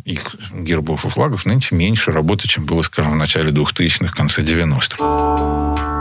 их 0.05 0.36
гербов 0.53 1.05
и 1.07 1.09
флагов 1.09 1.47
нынче 1.47 1.74
меньше 1.74 2.12
работы, 2.12 2.47
чем 2.47 2.66
было, 2.66 2.80
скажем, 2.83 3.12
в 3.12 3.16
начале 3.16 3.51
2000-х, 3.51 4.14
конце 4.14 4.43
90-х. 4.43 5.99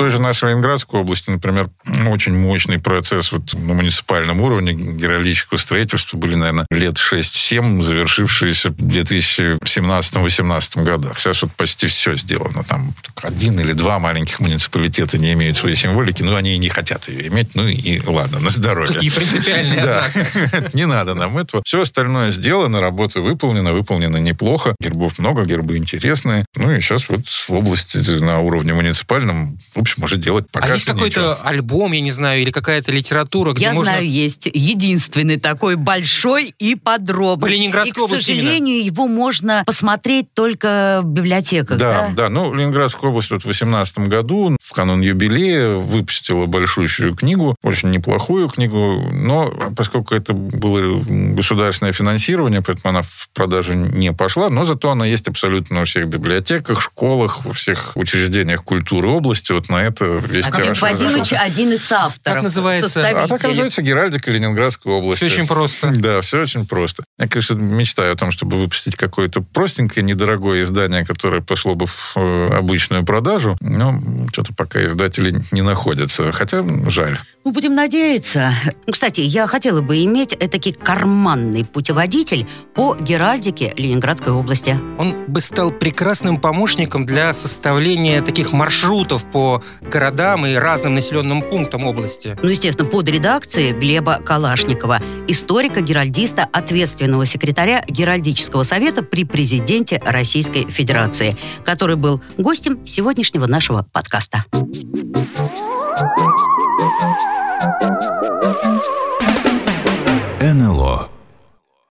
Той 0.00 0.10
же 0.10 0.18
нашей 0.18 0.48
Ленинградской 0.48 0.98
области, 0.98 1.28
например, 1.28 1.68
очень 2.08 2.34
мощный 2.34 2.78
процесс 2.78 3.32
вот 3.32 3.52
на 3.52 3.74
муниципальном 3.74 4.40
уровне 4.40 4.72
героического 4.72 5.58
строительства 5.58 6.16
были, 6.16 6.36
наверное, 6.36 6.64
лет 6.70 6.94
6-7, 6.94 7.82
завершившиеся 7.82 8.70
в 8.70 8.76
2017-2018 8.76 10.84
годах. 10.84 11.18
Сейчас 11.18 11.42
вот 11.42 11.52
почти 11.52 11.86
все 11.88 12.14
сделано. 12.14 12.64
Там 12.64 12.94
один 13.20 13.60
или 13.60 13.74
два 13.74 13.98
маленьких 13.98 14.40
муниципалитета 14.40 15.18
не 15.18 15.34
имеют 15.34 15.58
своей 15.58 15.76
символики, 15.76 16.22
но 16.22 16.34
они 16.34 16.54
и 16.54 16.58
не 16.58 16.70
хотят 16.70 17.10
ее 17.10 17.28
иметь. 17.28 17.54
Ну 17.54 17.68
и 17.68 18.00
ладно, 18.06 18.38
на 18.38 18.48
здоровье. 18.48 18.94
Какие 18.94 19.10
принципиальные, 19.10 19.82
Да, 19.82 20.06
не 20.72 20.86
надо 20.86 21.12
нам 21.12 21.36
этого. 21.36 21.62
Все 21.66 21.82
остальное 21.82 22.30
сделано, 22.30 22.80
работа 22.80 23.20
выполнена, 23.20 23.74
выполнена 23.74 24.16
неплохо. 24.16 24.74
Гербов 24.80 25.18
много, 25.18 25.44
гербы 25.44 25.76
интересные. 25.76 26.46
Ну 26.56 26.70
и 26.70 26.80
сейчас 26.80 27.10
вот 27.10 27.26
в 27.26 27.50
области 27.50 27.98
на 27.98 28.40
уровне 28.40 28.72
муниципальном, 28.72 29.58
в 29.74 29.78
общем, 29.92 30.04
уже 30.04 30.16
делать 30.16 30.50
пока 30.50 30.66
А 30.66 30.72
есть 30.74 30.84
какой-то 30.84 31.34
альбом, 31.34 31.92
я 31.92 32.00
не 32.00 32.10
знаю, 32.10 32.42
или 32.42 32.50
какая-то 32.50 32.92
литература, 32.92 33.52
где 33.52 33.64
Я 33.64 33.72
можно... 33.72 33.92
знаю, 33.92 34.08
есть 34.08 34.46
единственный 34.52 35.38
такой 35.38 35.76
большой 35.76 36.54
и 36.58 36.74
подробный. 36.74 37.48
По 37.48 37.52
Ленинградской 37.52 38.04
и, 38.04 38.06
к 38.06 38.10
сожалению, 38.10 38.84
его 38.84 39.06
можно 39.06 39.62
посмотреть 39.66 40.32
только 40.34 41.00
в 41.02 41.06
библиотеках. 41.06 41.78
Да, 41.78 42.08
Да, 42.08 42.14
да. 42.14 42.28
Ну, 42.28 42.54
Ленинградская 42.54 43.10
область 43.10 43.30
вот 43.30 43.42
в 43.42 43.44
2018 43.44 43.98
году 44.08 44.56
в 44.70 44.72
канун 44.72 45.00
юбилея 45.00 45.74
выпустила 45.74 46.46
большущую 46.46 47.16
книгу, 47.16 47.56
очень 47.60 47.90
неплохую 47.90 48.48
книгу, 48.48 49.02
но 49.12 49.52
поскольку 49.76 50.14
это 50.14 50.32
было 50.32 51.02
государственное 51.08 51.92
финансирование, 51.92 52.62
поэтому 52.62 52.90
она 52.90 53.02
в 53.02 53.28
продажу 53.34 53.74
не 53.74 54.12
пошла, 54.12 54.48
но 54.48 54.64
зато 54.64 54.92
она 54.92 55.06
есть 55.06 55.26
абсолютно 55.26 55.80
во 55.80 55.86
всех 55.86 56.06
библиотеках, 56.06 56.80
школах, 56.80 57.44
во 57.44 57.52
всех 57.52 57.96
учреждениях 57.96 58.62
культуры 58.62 59.08
области. 59.08 59.50
Вот 59.50 59.68
на 59.68 59.82
это 59.82 60.04
весь 60.04 60.44
Вадим 60.44 60.62
тираж 60.62 60.82
Вадимович 60.82 61.32
один 61.32 61.72
из 61.72 61.90
авторов, 61.90 62.22
Как 62.22 62.42
называется? 62.44 63.00
А 63.00 63.26
так 63.26 63.42
называется 63.42 63.82
Геральдика 63.82 64.30
Ленинградской 64.30 64.92
области. 64.92 65.24
Все 65.24 65.34
очень 65.34 65.48
просто. 65.48 65.90
Да, 66.00 66.20
все 66.20 66.42
очень 66.42 66.66
просто. 66.66 67.02
Я, 67.18 67.26
конечно, 67.26 67.54
мечтаю 67.54 68.12
о 68.12 68.16
том, 68.16 68.30
чтобы 68.30 68.56
выпустить 68.56 68.96
какое-то 68.96 69.42
простенькое, 69.42 70.04
недорогое 70.04 70.62
издание, 70.62 71.04
которое 71.04 71.42
пошло 71.42 71.74
бы 71.74 71.86
в 71.86 72.12
э, 72.16 72.56
обычную 72.56 73.04
продажу, 73.04 73.56
но 73.60 74.00
что-то 74.32 74.54
пока 74.60 74.84
издатели 74.84 75.34
не 75.52 75.62
находятся. 75.62 76.32
Хотя 76.32 76.62
жаль. 76.90 77.18
Ну, 77.42 77.52
будем 77.52 77.74
надеяться. 77.74 78.52
Кстати, 78.90 79.20
я 79.20 79.46
хотела 79.46 79.80
бы 79.80 80.04
иметь 80.04 80.34
этакий 80.34 80.72
карманный 80.72 81.64
путеводитель 81.64 82.46
по 82.74 82.94
геральдике 82.94 83.72
Ленинградской 83.76 84.30
области. 84.32 84.78
Он 84.98 85.14
бы 85.26 85.40
стал 85.40 85.70
прекрасным 85.70 86.38
помощником 86.38 87.06
для 87.06 87.32
составления 87.32 88.20
таких 88.20 88.52
маршрутов 88.52 89.24
по 89.24 89.62
городам 89.80 90.44
и 90.44 90.54
разным 90.54 90.94
населенным 90.94 91.40
пунктам 91.40 91.86
области. 91.86 92.38
Ну, 92.42 92.50
естественно, 92.50 92.86
под 92.86 93.08
редакцией 93.08 93.72
Глеба 93.72 94.20
Калашникова, 94.22 95.00
историка-геральдиста, 95.26 96.46
ответственного 96.52 97.24
секретаря 97.24 97.84
Геральдического 97.88 98.64
совета 98.64 99.02
при 99.02 99.24
президенте 99.24 100.02
Российской 100.04 100.68
Федерации, 100.68 101.38
который 101.64 101.96
был 101.96 102.20
гостем 102.36 102.86
сегодняшнего 102.86 103.46
нашего 103.46 103.86
подкаста. 103.90 104.44
Thank 106.00 106.38
you. 106.58 106.69
Música 107.00 108.09